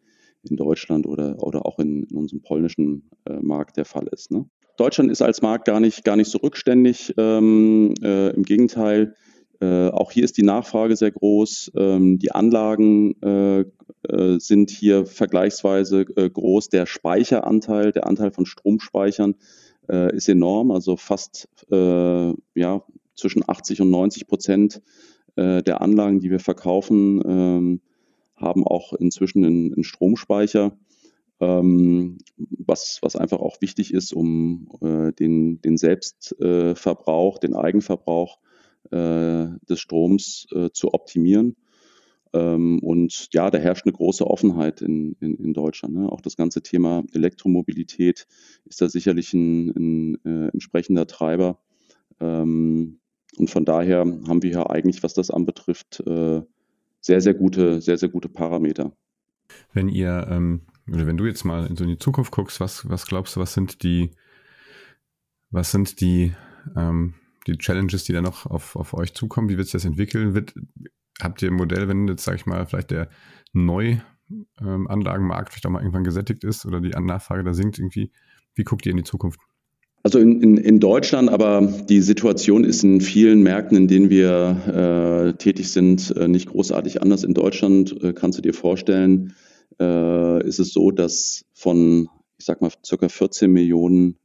in 0.42 0.56
Deutschland 0.56 1.06
oder, 1.06 1.42
oder 1.42 1.64
auch 1.64 1.78
in, 1.78 2.04
in 2.04 2.16
unserem 2.16 2.42
polnischen 2.42 3.08
Markt 3.40 3.76
der 3.76 3.84
Fall 3.84 4.06
ist. 4.08 4.30
Ne? 4.30 4.46
Deutschland 4.76 5.10
ist 5.10 5.22
als 5.22 5.42
Markt 5.42 5.66
gar 5.66 5.80
nicht, 5.80 6.04
gar 6.04 6.16
nicht 6.16 6.30
so 6.30 6.38
rückständig. 6.38 7.14
Ähm, 7.18 7.94
äh, 8.02 8.30
Im 8.30 8.42
Gegenteil, 8.42 9.14
äh, 9.62 9.90
auch 9.90 10.10
hier 10.10 10.24
ist 10.24 10.36
die 10.38 10.42
Nachfrage 10.42 10.96
sehr 10.96 11.12
groß. 11.12 11.70
Ähm, 11.76 12.18
die 12.18 12.32
Anlagen 12.32 13.14
äh, 13.22 13.60
äh, 13.60 14.40
sind 14.40 14.70
hier 14.70 15.06
vergleichsweise 15.06 16.00
äh, 16.16 16.28
groß. 16.28 16.68
Der 16.70 16.84
Speicheranteil, 16.84 17.92
der 17.92 18.08
Anteil 18.08 18.32
von 18.32 18.44
Stromspeichern 18.44 19.36
äh, 19.88 20.16
ist 20.16 20.28
enorm, 20.28 20.72
also 20.72 20.96
fast 20.96 21.48
ja, 21.70 22.82
zwischen 23.14 23.48
80 23.48 23.80
und 23.80 23.90
90 23.90 24.26
Prozent 24.26 24.82
der 25.36 25.80
Anlagen, 25.80 26.20
die 26.20 26.30
wir 26.30 26.40
verkaufen, 26.40 27.22
ähm, 27.24 27.80
haben 28.36 28.66
auch 28.66 28.92
inzwischen 28.92 29.42
einen, 29.42 29.72
einen 29.72 29.84
Stromspeicher. 29.84 30.76
Ähm, 31.40 32.18
was, 32.36 32.98
was 33.00 33.16
einfach 33.16 33.40
auch 33.40 33.62
wichtig 33.62 33.94
ist, 33.94 34.12
um 34.12 34.68
den, 35.18 35.62
den 35.62 35.78
Selbstverbrauch, 35.78 37.38
den 37.38 37.54
Eigenverbrauch 37.54 38.36
äh, 38.36 38.51
des 38.96 39.80
Stroms 39.80 40.46
äh, 40.52 40.70
zu 40.72 40.92
optimieren. 40.94 41.56
Ähm, 42.34 42.78
und 42.80 43.28
ja, 43.32 43.50
da 43.50 43.58
herrscht 43.58 43.86
eine 43.86 43.92
große 43.92 44.26
Offenheit 44.26 44.80
in, 44.80 45.16
in, 45.20 45.36
in 45.36 45.52
Deutschland. 45.52 45.94
Ne? 45.94 46.10
Auch 46.10 46.20
das 46.20 46.36
ganze 46.36 46.62
Thema 46.62 47.04
Elektromobilität 47.12 48.26
ist 48.64 48.80
da 48.80 48.88
sicherlich 48.88 49.34
ein, 49.34 49.68
ein 49.68 50.24
äh, 50.24 50.48
entsprechender 50.48 51.06
Treiber. 51.06 51.58
Ähm, 52.20 53.00
und 53.36 53.50
von 53.50 53.64
daher 53.64 54.00
haben 54.00 54.42
wir 54.42 54.50
ja 54.50 54.70
eigentlich, 54.70 55.02
was 55.02 55.14
das 55.14 55.30
anbetrifft, 55.30 56.00
äh, 56.06 56.42
sehr, 57.00 57.20
sehr 57.20 57.34
gute, 57.34 57.80
sehr, 57.80 57.98
sehr 57.98 58.08
gute 58.08 58.28
Parameter. 58.28 58.92
Wenn 59.72 59.88
ihr, 59.88 60.26
ähm, 60.30 60.62
oder 60.90 61.06
wenn 61.06 61.16
du 61.16 61.26
jetzt 61.26 61.44
mal 61.44 61.66
in 61.66 61.76
so 61.76 61.84
in 61.84 61.90
die 61.90 61.98
Zukunft 61.98 62.32
guckst, 62.32 62.60
was, 62.60 62.88
was 62.88 63.06
glaubst 63.06 63.36
du, 63.36 63.40
was 63.40 63.52
sind 63.52 63.82
die, 63.82 64.10
was 65.50 65.70
sind 65.70 66.00
die 66.00 66.32
ähm, 66.76 67.14
die 67.46 67.58
Challenges, 67.58 68.04
die 68.04 68.12
da 68.12 68.22
noch 68.22 68.46
auf, 68.46 68.76
auf 68.76 68.94
euch 68.94 69.14
zukommen? 69.14 69.48
Wie 69.48 69.56
wird 69.56 69.66
sich 69.66 69.72
das 69.72 69.84
entwickeln? 69.84 70.34
Wird, 70.34 70.54
habt 71.20 71.42
ihr 71.42 71.50
ein 71.50 71.54
Modell, 71.54 71.88
wenn 71.88 72.08
jetzt, 72.08 72.24
sag 72.24 72.36
ich 72.36 72.46
mal, 72.46 72.66
vielleicht 72.66 72.90
der 72.90 73.08
Neuanlagenmarkt 73.52 75.48
ähm, 75.48 75.52
vielleicht 75.52 75.66
auch 75.66 75.70
mal 75.70 75.80
irgendwann 75.80 76.04
gesättigt 76.04 76.44
ist 76.44 76.66
oder 76.66 76.80
die 76.80 76.90
Nachfrage 76.90 77.44
da 77.44 77.54
sinkt 77.54 77.78
irgendwie? 77.78 78.10
Wie 78.54 78.64
guckt 78.64 78.86
ihr 78.86 78.90
in 78.90 78.98
die 78.98 79.04
Zukunft? 79.04 79.40
Also 80.04 80.18
in, 80.18 80.40
in, 80.42 80.56
in 80.56 80.80
Deutschland, 80.80 81.30
aber 81.30 81.60
die 81.88 82.00
Situation 82.00 82.64
ist 82.64 82.82
in 82.82 83.00
vielen 83.00 83.42
Märkten, 83.42 83.76
in 83.76 83.86
denen 83.86 84.10
wir 84.10 85.32
äh, 85.34 85.38
tätig 85.38 85.70
sind, 85.70 86.10
äh, 86.16 86.26
nicht 86.26 86.48
großartig 86.48 87.00
anders. 87.00 87.22
In 87.22 87.34
Deutschland 87.34 88.02
äh, 88.02 88.12
kannst 88.12 88.36
du 88.36 88.42
dir 88.42 88.52
vorstellen, 88.52 89.34
äh, 89.78 90.44
ist 90.44 90.58
es 90.58 90.72
so, 90.72 90.90
dass 90.90 91.44
von, 91.52 92.08
ich 92.36 92.44
sag 92.44 92.60
mal, 92.60 92.72
circa 92.84 93.08
14 93.08 93.52
Millionen, 93.52 94.16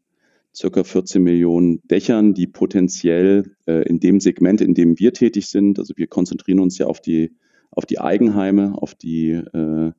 circa 0.58 0.84
14 0.84 1.22
Millionen 1.22 1.82
Dächern, 1.88 2.34
die 2.34 2.48
potenziell 2.48 3.56
äh, 3.68 3.88
in 3.88 4.00
dem 4.00 4.20
Segment, 4.20 4.62
in 4.62 4.74
dem 4.74 4.98
wir 4.98 5.14
tätig 5.14 5.48
sind, 5.48 5.78
also 5.78 5.94
wir 5.96 6.08
konzentrieren 6.08 6.60
uns 6.60 6.78
ja 6.78 6.88
auf 6.88 7.00
die, 7.02 7.36
auf 7.70 7.86
die 7.86 8.00
Eigenheime, 8.00 8.74
auf 8.76 8.96
die, 8.96 9.32
äh, 9.32 9.92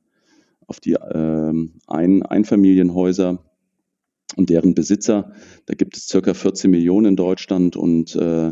auf 0.67 0.79
die 0.79 0.97
ähm, 1.13 1.79
Ein 1.87 2.23
Einfamilienhäuser, 2.23 3.43
und 4.35 4.49
deren 4.49 4.73
Besitzer. 4.73 5.33
Da 5.65 5.73
gibt 5.75 5.97
es 5.97 6.07
circa 6.07 6.33
14 6.33 6.69
Millionen 6.69 7.07
in 7.07 7.15
Deutschland 7.15 7.75
und 7.75 8.15
äh, 8.15 8.51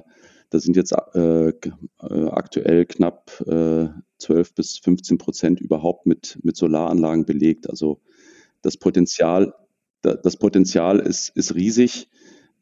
da 0.49 0.59
sind 0.59 0.75
jetzt 0.75 0.93
äh, 1.13 1.49
äh 1.49 1.53
aktuell 1.99 2.85
knapp 2.85 3.43
äh, 3.47 3.89
12 4.19 4.55
bis 4.55 4.77
15 4.79 5.17
Prozent 5.17 5.59
überhaupt 5.61 6.05
mit, 6.05 6.39
mit 6.43 6.55
Solaranlagen 6.55 7.25
belegt. 7.25 7.69
Also 7.69 7.99
das 8.61 8.77
Potenzial, 8.77 9.53
das 10.15 10.37
Potenzial 10.37 10.99
ist, 10.99 11.29
ist 11.35 11.55
riesig. 11.55 12.09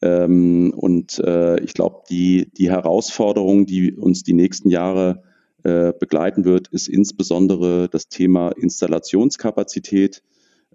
Ähm, 0.02 0.74
und 0.76 1.20
äh, 1.20 1.60
ich 1.62 1.74
glaube, 1.74 2.04
die, 2.10 2.52
die 2.58 2.70
Herausforderung, 2.70 3.66
die 3.66 3.94
uns 3.94 4.24
die 4.24 4.34
nächsten 4.34 4.70
Jahre 4.70 5.24
äh, 5.64 5.94
begleiten 5.98 6.46
wird, 6.46 6.68
ist 6.68 6.88
insbesondere 6.88 7.90
das 7.90 8.08
Thema 8.08 8.50
Installationskapazität. 8.50 10.22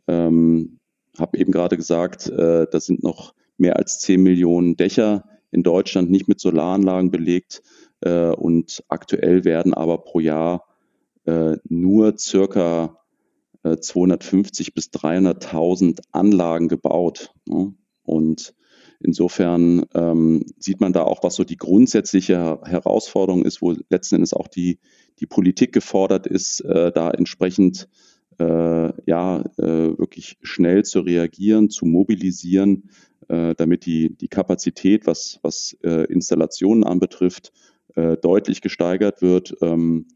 Ähm, 0.08 0.78
habe 1.18 1.38
eben 1.38 1.52
gerade 1.52 1.76
gesagt, 1.76 2.28
äh, 2.28 2.66
das 2.70 2.86
sind 2.86 3.02
noch 3.02 3.34
mehr 3.56 3.76
als 3.76 3.98
10 4.00 4.22
Millionen 4.22 4.76
Dächer 4.76 5.24
in 5.50 5.62
Deutschland 5.62 6.10
nicht 6.10 6.28
mit 6.28 6.40
Solaranlagen 6.40 7.10
belegt 7.10 7.62
äh, 8.00 8.30
und 8.30 8.82
aktuell 8.88 9.44
werden 9.44 9.74
aber 9.74 9.98
pro 9.98 10.20
Jahr 10.20 10.64
äh, 11.26 11.56
nur 11.68 12.16
circa 12.18 12.99
äh, 13.62 13.76
250 13.78 14.74
bis 14.74 14.86
300.000 14.90 16.00
Anlagen 16.12 16.68
gebaut. 16.68 17.32
Ne? 17.46 17.74
Und 18.02 18.54
insofern 19.00 19.84
ähm, 19.94 20.44
sieht 20.58 20.80
man 20.80 20.92
da 20.92 21.02
auch, 21.04 21.22
was 21.22 21.34
so 21.34 21.44
die 21.44 21.56
grundsätzliche 21.56 22.60
Herausforderung 22.64 23.44
ist, 23.44 23.62
wo 23.62 23.74
letzten 23.88 24.16
Endes 24.16 24.34
auch 24.34 24.48
die, 24.48 24.78
die 25.18 25.26
Politik 25.26 25.72
gefordert 25.72 26.26
ist, 26.26 26.60
äh, 26.60 26.92
da 26.92 27.10
entsprechend 27.10 27.88
äh, 28.38 28.92
ja, 29.06 29.44
äh, 29.58 29.98
wirklich 29.98 30.38
schnell 30.42 30.84
zu 30.84 31.00
reagieren, 31.00 31.68
zu 31.68 31.84
mobilisieren, 31.84 32.90
äh, 33.28 33.54
damit 33.54 33.84
die, 33.86 34.16
die 34.16 34.28
Kapazität, 34.28 35.06
was, 35.06 35.38
was 35.42 35.76
äh, 35.82 36.04
Installationen 36.06 36.84
anbetrifft, 36.84 37.52
äh, 37.96 38.16
deutlich 38.16 38.62
gesteigert 38.62 39.20
wird. 39.22 39.56
Ähm, 39.60 40.06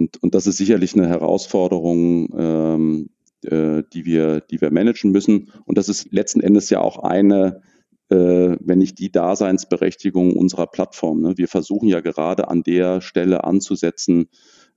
und, 0.00 0.22
und 0.22 0.34
das 0.34 0.46
ist 0.46 0.56
sicherlich 0.56 0.94
eine 0.94 1.08
Herausforderung, 1.08 2.30
ähm, 2.34 3.10
äh, 3.44 3.82
die, 3.92 4.06
wir, 4.06 4.40
die 4.40 4.58
wir 4.62 4.70
managen 4.70 5.12
müssen. 5.12 5.52
Und 5.66 5.76
das 5.76 5.90
ist 5.90 6.10
letzten 6.10 6.40
Endes 6.40 6.70
ja 6.70 6.80
auch 6.80 7.02
eine, 7.02 7.60
äh, 8.08 8.56
wenn 8.60 8.78
nicht 8.78 8.98
die 8.98 9.12
Daseinsberechtigung 9.12 10.34
unserer 10.34 10.68
Plattform. 10.68 11.20
Ne? 11.20 11.36
Wir 11.36 11.48
versuchen 11.48 11.86
ja 11.86 12.00
gerade 12.00 12.48
an 12.48 12.62
der 12.62 13.02
Stelle 13.02 13.44
anzusetzen, 13.44 14.30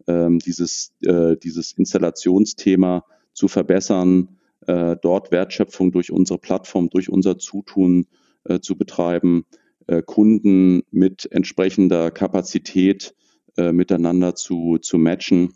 ähm, 0.07 0.39
dieses, 0.39 0.91
äh, 1.05 1.37
dieses 1.37 1.71
Installationsthema 1.71 3.05
zu 3.31 3.47
verbessern, 3.47 4.27
äh, 4.67 4.97
dort 5.01 5.31
Wertschöpfung 5.31 5.93
durch 5.93 6.11
unsere 6.11 6.37
Plattform, 6.37 6.89
durch 6.89 7.07
unser 7.07 7.37
Zutun 7.37 8.07
äh, 8.43 8.59
zu 8.59 8.77
betreiben, 8.77 9.45
äh, 9.87 10.01
Kunden 10.01 10.81
mit 10.91 11.31
entsprechender 11.31 12.11
Kapazität 12.11 13.15
äh, 13.57 13.71
miteinander 13.71 14.35
zu, 14.35 14.77
zu 14.79 14.97
matchen. 14.97 15.53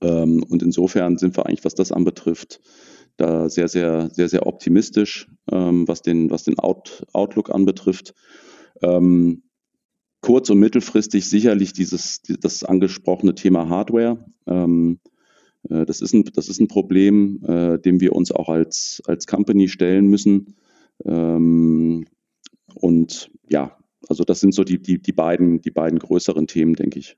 Ähm, 0.00 0.42
und 0.42 0.62
insofern 0.62 1.18
sind 1.18 1.36
wir 1.36 1.46
eigentlich, 1.46 1.64
was 1.64 1.74
das 1.74 1.92
anbetrifft, 1.92 2.60
da 3.16 3.48
sehr, 3.48 3.68
sehr, 3.68 4.10
sehr, 4.10 4.28
sehr 4.28 4.46
optimistisch, 4.46 5.28
ähm, 5.50 5.86
was 5.86 6.02
den, 6.02 6.30
was 6.30 6.44
den 6.44 6.58
Out, 6.58 7.06
Outlook 7.12 7.50
anbetrifft. 7.50 8.14
Ähm, 8.82 9.42
kurz- 10.20 10.50
und 10.50 10.58
mittelfristig 10.58 11.28
sicherlich 11.28 11.72
dieses, 11.72 12.22
das 12.22 12.64
angesprochene 12.64 13.34
Thema 13.34 13.68
Hardware. 13.68 14.24
Ähm, 14.46 14.98
äh, 15.68 15.84
das, 15.84 16.00
ist 16.00 16.14
ein, 16.14 16.24
das 16.24 16.48
ist 16.48 16.60
ein 16.60 16.68
Problem, 16.68 17.42
äh, 17.46 17.78
dem 17.78 18.00
wir 18.00 18.14
uns 18.14 18.32
auch 18.32 18.48
als, 18.48 19.02
als 19.06 19.26
Company 19.26 19.68
stellen 19.68 20.06
müssen. 20.06 20.56
Ähm, 21.04 22.06
und 22.74 23.30
ja, 23.48 23.76
also 24.08 24.24
das 24.24 24.40
sind 24.40 24.54
so 24.54 24.64
die, 24.64 24.80
die, 24.80 25.00
die, 25.00 25.12
beiden, 25.12 25.60
die 25.60 25.70
beiden 25.70 25.98
größeren 25.98 26.46
Themen, 26.46 26.74
denke 26.74 26.98
ich. 26.98 27.16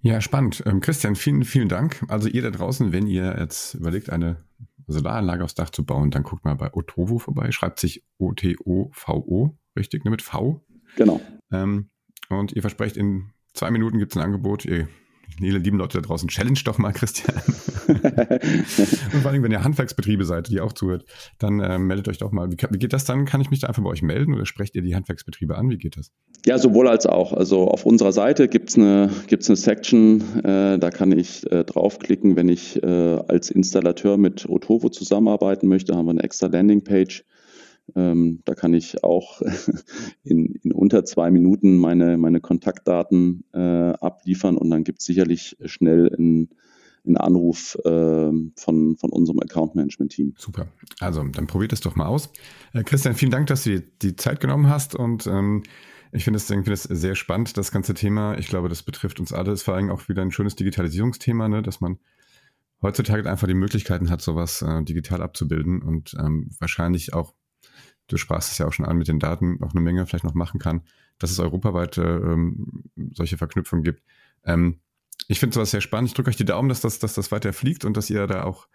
Ja, 0.00 0.20
spannend. 0.20 0.62
Ähm, 0.66 0.80
Christian, 0.80 1.16
vielen, 1.16 1.44
vielen 1.44 1.68
Dank. 1.68 2.04
Also 2.08 2.28
ihr 2.28 2.42
da 2.42 2.50
draußen, 2.50 2.92
wenn 2.92 3.06
ihr 3.06 3.36
jetzt 3.38 3.74
überlegt, 3.74 4.10
eine 4.10 4.44
Solaranlage 4.86 5.44
aufs 5.44 5.54
Dach 5.54 5.70
zu 5.70 5.84
bauen, 5.84 6.10
dann 6.10 6.22
guckt 6.22 6.44
mal 6.44 6.54
bei 6.54 6.72
Otovo 6.74 7.18
vorbei. 7.18 7.50
Schreibt 7.52 7.80
sich 7.80 8.04
O-T-O-V-O, 8.18 9.56
richtig, 9.76 10.04
ne, 10.04 10.10
mit 10.10 10.20
V? 10.20 10.60
Genau. 10.96 11.20
Ähm, 11.50 11.88
und 12.28 12.52
ihr 12.52 12.60
versprecht, 12.60 12.96
in 12.96 13.30
zwei 13.54 13.70
Minuten 13.70 13.98
gibt 13.98 14.12
es 14.12 14.18
ein 14.18 14.24
Angebot. 14.24 14.64
Ihr, 14.66 14.88
lieben 15.38 15.78
Leute 15.78 16.00
da 16.00 16.06
draußen, 16.06 16.28
challenge 16.28 16.60
doch 16.64 16.78
mal, 16.78 16.92
Christian. 16.92 17.36
und 17.88 19.22
vor 19.22 19.30
allem, 19.30 19.42
wenn 19.42 19.52
ihr 19.52 19.64
Handwerksbetriebe 19.64 20.24
seid, 20.24 20.48
die 20.48 20.60
auch 20.60 20.72
zuhört, 20.72 21.04
dann 21.38 21.60
äh, 21.60 21.78
meldet 21.78 22.08
euch 22.08 22.18
doch 22.18 22.32
mal. 22.32 22.50
Wie, 22.50 22.56
wie, 22.70 22.78
geht 22.78 22.92
das 22.92 23.04
dann? 23.04 23.24
Kann 23.24 23.40
ich 23.40 23.50
mich 23.50 23.60
da 23.60 23.68
einfach 23.68 23.82
bei 23.82 23.90
euch 23.90 24.02
melden 24.02 24.34
oder 24.34 24.46
sprecht 24.46 24.74
ihr 24.74 24.82
die 24.82 24.94
Handwerksbetriebe 24.94 25.56
an? 25.56 25.70
Wie 25.70 25.78
geht 25.78 25.96
das? 25.96 26.12
Ja, 26.46 26.58
sowohl 26.58 26.88
als 26.88 27.06
auch. 27.06 27.32
Also 27.32 27.68
auf 27.68 27.86
unserer 27.86 28.12
Seite 28.12 28.48
gibt 28.48 28.70
es 28.70 28.76
eine, 28.76 29.10
gibt's 29.26 29.48
eine 29.48 29.56
Section, 29.56 30.20
äh, 30.44 30.78
da 30.78 30.90
kann 30.90 31.12
ich 31.12 31.50
äh, 31.50 31.64
draufklicken, 31.64 32.36
wenn 32.36 32.48
ich 32.48 32.82
äh, 32.82 32.86
als 32.86 33.50
Installateur 33.50 34.16
mit 34.16 34.48
Otovo 34.48 34.88
zusammenarbeiten 34.88 35.68
möchte, 35.68 35.94
haben 35.96 36.06
wir 36.06 36.10
eine 36.10 36.22
extra 36.22 36.46
Landingpage 36.46 37.24
ähm, 37.94 38.40
da 38.44 38.54
kann 38.54 38.74
ich 38.74 39.04
auch 39.04 39.42
in, 40.24 40.54
in 40.62 40.72
unter 40.72 41.04
zwei 41.04 41.30
Minuten 41.30 41.76
meine, 41.76 42.16
meine 42.16 42.40
Kontaktdaten 42.40 43.44
äh, 43.52 43.58
abliefern 43.58 44.56
und 44.56 44.70
dann 44.70 44.84
gibt 44.84 45.00
es 45.00 45.06
sicherlich 45.06 45.56
schnell 45.64 46.14
einen, 46.14 46.50
einen 47.06 47.16
Anruf 47.16 47.76
äh, 47.84 48.32
von, 48.56 48.96
von 48.96 49.10
unserem 49.10 49.40
Account 49.40 49.74
Management 49.74 50.12
Team. 50.12 50.34
Super. 50.38 50.68
Also, 51.00 51.22
dann 51.22 51.46
probiert 51.46 51.72
es 51.72 51.80
doch 51.80 51.96
mal 51.96 52.06
aus. 52.06 52.30
Äh, 52.72 52.82
Christian, 52.84 53.14
vielen 53.14 53.30
Dank, 53.30 53.48
dass 53.48 53.64
du 53.64 53.70
dir 53.70 53.82
die 54.02 54.16
Zeit 54.16 54.40
genommen 54.40 54.68
hast 54.68 54.94
und 54.94 55.26
ähm, 55.26 55.62
ich 56.12 56.22
finde 56.24 56.36
es 56.36 56.46
find 56.46 56.66
sehr 56.78 57.16
spannend, 57.16 57.56
das 57.56 57.72
ganze 57.72 57.92
Thema. 57.92 58.38
Ich 58.38 58.46
glaube, 58.46 58.68
das 58.68 58.84
betrifft 58.84 59.18
uns 59.18 59.32
alle. 59.32 59.50
Es 59.50 59.60
ist 59.60 59.64
vor 59.64 59.74
allem 59.74 59.90
auch 59.90 60.08
wieder 60.08 60.22
ein 60.22 60.30
schönes 60.30 60.54
Digitalisierungsthema, 60.54 61.48
ne, 61.48 61.60
dass 61.60 61.80
man 61.80 61.98
heutzutage 62.82 63.28
einfach 63.28 63.48
die 63.48 63.54
Möglichkeiten 63.54 64.10
hat, 64.10 64.22
sowas 64.22 64.62
äh, 64.62 64.84
digital 64.84 65.22
abzubilden 65.22 65.82
und 65.82 66.14
ähm, 66.20 66.50
wahrscheinlich 66.60 67.14
auch 67.14 67.34
du 68.08 68.16
sprachst 68.16 68.52
es 68.52 68.58
ja 68.58 68.66
auch 68.66 68.72
schon 68.72 68.86
an 68.86 68.96
mit 68.96 69.08
den 69.08 69.18
Daten, 69.18 69.62
auch 69.62 69.72
eine 69.72 69.80
Menge 69.80 70.06
vielleicht 70.06 70.24
noch 70.24 70.34
machen 70.34 70.60
kann, 70.60 70.82
dass 71.18 71.30
es 71.30 71.38
europaweit 71.38 71.98
ähm, 71.98 72.84
solche 73.12 73.36
Verknüpfungen 73.36 73.84
gibt. 73.84 74.02
Ähm, 74.44 74.80
ich 75.28 75.40
finde 75.40 75.54
sowas 75.54 75.70
sehr 75.70 75.80
spannend. 75.80 76.08
Ich 76.08 76.14
drücke 76.14 76.28
euch 76.28 76.36
die 76.36 76.44
Daumen, 76.44 76.68
dass 76.68 76.80
das, 76.80 76.98
dass 76.98 77.14
das 77.14 77.32
weiter 77.32 77.52
fliegt 77.52 77.84
und 77.84 77.96
dass 77.96 78.10
ihr 78.10 78.26
da 78.26 78.44
auch 78.44 78.68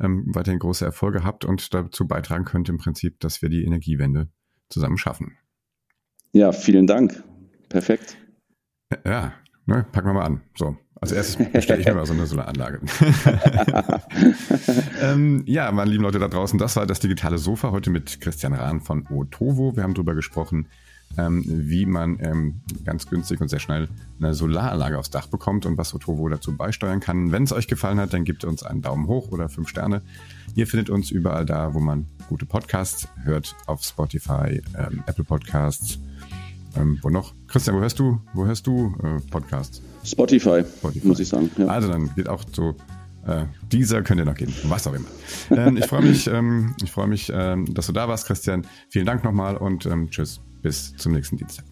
ähm, 0.00 0.24
weiterhin 0.28 0.60
große 0.60 0.84
Erfolge 0.84 1.24
habt 1.24 1.44
und 1.44 1.74
dazu 1.74 2.06
beitragen 2.06 2.44
könnt 2.44 2.68
im 2.68 2.78
Prinzip, 2.78 3.18
dass 3.20 3.42
wir 3.42 3.48
die 3.48 3.64
Energiewende 3.64 4.28
zusammen 4.68 4.98
schaffen. 4.98 5.38
Ja, 6.32 6.52
vielen 6.52 6.86
Dank. 6.86 7.24
Perfekt. 7.68 8.16
Ja, 9.04 9.34
ne, 9.68 9.86
packen 9.92 10.08
wir 10.08 10.14
mal 10.14 10.24
an. 10.24 10.40
So. 10.56 10.76
Als 11.00 11.12
erstes 11.12 11.52
bestelle 11.52 11.80
ich 11.80 11.86
mir 11.86 11.94
mal 11.94 12.06
so 12.06 12.12
eine 12.12 12.26
Solaranlage. 12.26 12.80
ähm, 15.00 15.44
ja, 15.46 15.70
meine 15.70 15.92
lieben 15.92 16.02
Leute 16.02 16.18
da 16.18 16.26
draußen, 16.26 16.58
das 16.58 16.74
war 16.74 16.86
das 16.86 16.98
digitale 16.98 17.38
Sofa 17.38 17.70
heute 17.70 17.90
mit 17.90 18.20
Christian 18.20 18.52
Rahn 18.52 18.80
von 18.80 19.06
Otovo. 19.08 19.76
Wir 19.76 19.84
haben 19.84 19.94
darüber 19.94 20.16
gesprochen, 20.16 20.66
ähm, 21.16 21.44
wie 21.46 21.86
man 21.86 22.18
ähm, 22.20 22.62
ganz 22.84 23.06
günstig 23.06 23.40
und 23.40 23.48
sehr 23.48 23.60
schnell 23.60 23.88
eine 24.18 24.34
Solaranlage 24.34 24.98
aufs 24.98 25.10
Dach 25.10 25.28
bekommt 25.28 25.66
und 25.66 25.78
was 25.78 25.94
Otovo 25.94 26.28
dazu 26.28 26.56
beisteuern 26.56 26.98
kann. 26.98 27.30
Wenn 27.30 27.44
es 27.44 27.52
euch 27.52 27.68
gefallen 27.68 28.00
hat, 28.00 28.12
dann 28.12 28.24
gebt 28.24 28.44
uns 28.44 28.64
einen 28.64 28.82
Daumen 28.82 29.06
hoch 29.06 29.30
oder 29.30 29.48
fünf 29.48 29.68
Sterne. 29.68 30.02
Ihr 30.56 30.66
findet 30.66 30.90
uns 30.90 31.12
überall 31.12 31.46
da, 31.46 31.74
wo 31.74 31.78
man 31.78 32.06
gute 32.28 32.44
Podcasts 32.44 33.06
hört, 33.22 33.54
auf 33.66 33.84
Spotify, 33.84 34.62
ähm, 34.76 35.04
Apple 35.06 35.24
Podcasts, 35.24 36.00
ähm, 36.76 36.98
wo 37.02 37.10
noch? 37.10 37.34
Christian, 37.46 37.76
wo 37.76 37.80
hörst 37.80 37.98
du, 37.98 38.20
wo 38.34 38.44
hörst 38.44 38.66
du 38.66 38.94
äh, 39.02 39.20
Podcasts? 39.30 39.82
Spotify, 40.04 40.62
Spotify, 40.78 41.06
muss 41.06 41.20
ich 41.20 41.28
sagen. 41.28 41.50
Ja. 41.56 41.66
Also 41.66 41.88
dann 41.88 42.14
geht 42.14 42.28
auch 42.28 42.44
so 42.52 42.74
äh, 43.26 43.44
dieser 43.70 44.02
könnt 44.02 44.20
ihr 44.20 44.24
noch 44.24 44.34
geben, 44.34 44.54
was 44.64 44.86
auch 44.86 44.94
immer. 44.94 45.08
ähm, 45.50 45.76
ich 45.76 45.86
freue 45.86 46.02
mich, 46.02 46.26
ähm, 46.26 46.74
ich 46.82 46.90
freue 46.90 47.08
mich, 47.08 47.30
ähm, 47.34 47.72
dass 47.74 47.86
du 47.86 47.92
da 47.92 48.08
warst, 48.08 48.26
Christian. 48.26 48.66
Vielen 48.88 49.06
Dank 49.06 49.22
nochmal 49.22 49.56
und 49.56 49.86
ähm, 49.86 50.10
tschüss, 50.10 50.40
bis 50.62 50.96
zum 50.96 51.12
nächsten 51.12 51.36
Dienstag. 51.36 51.64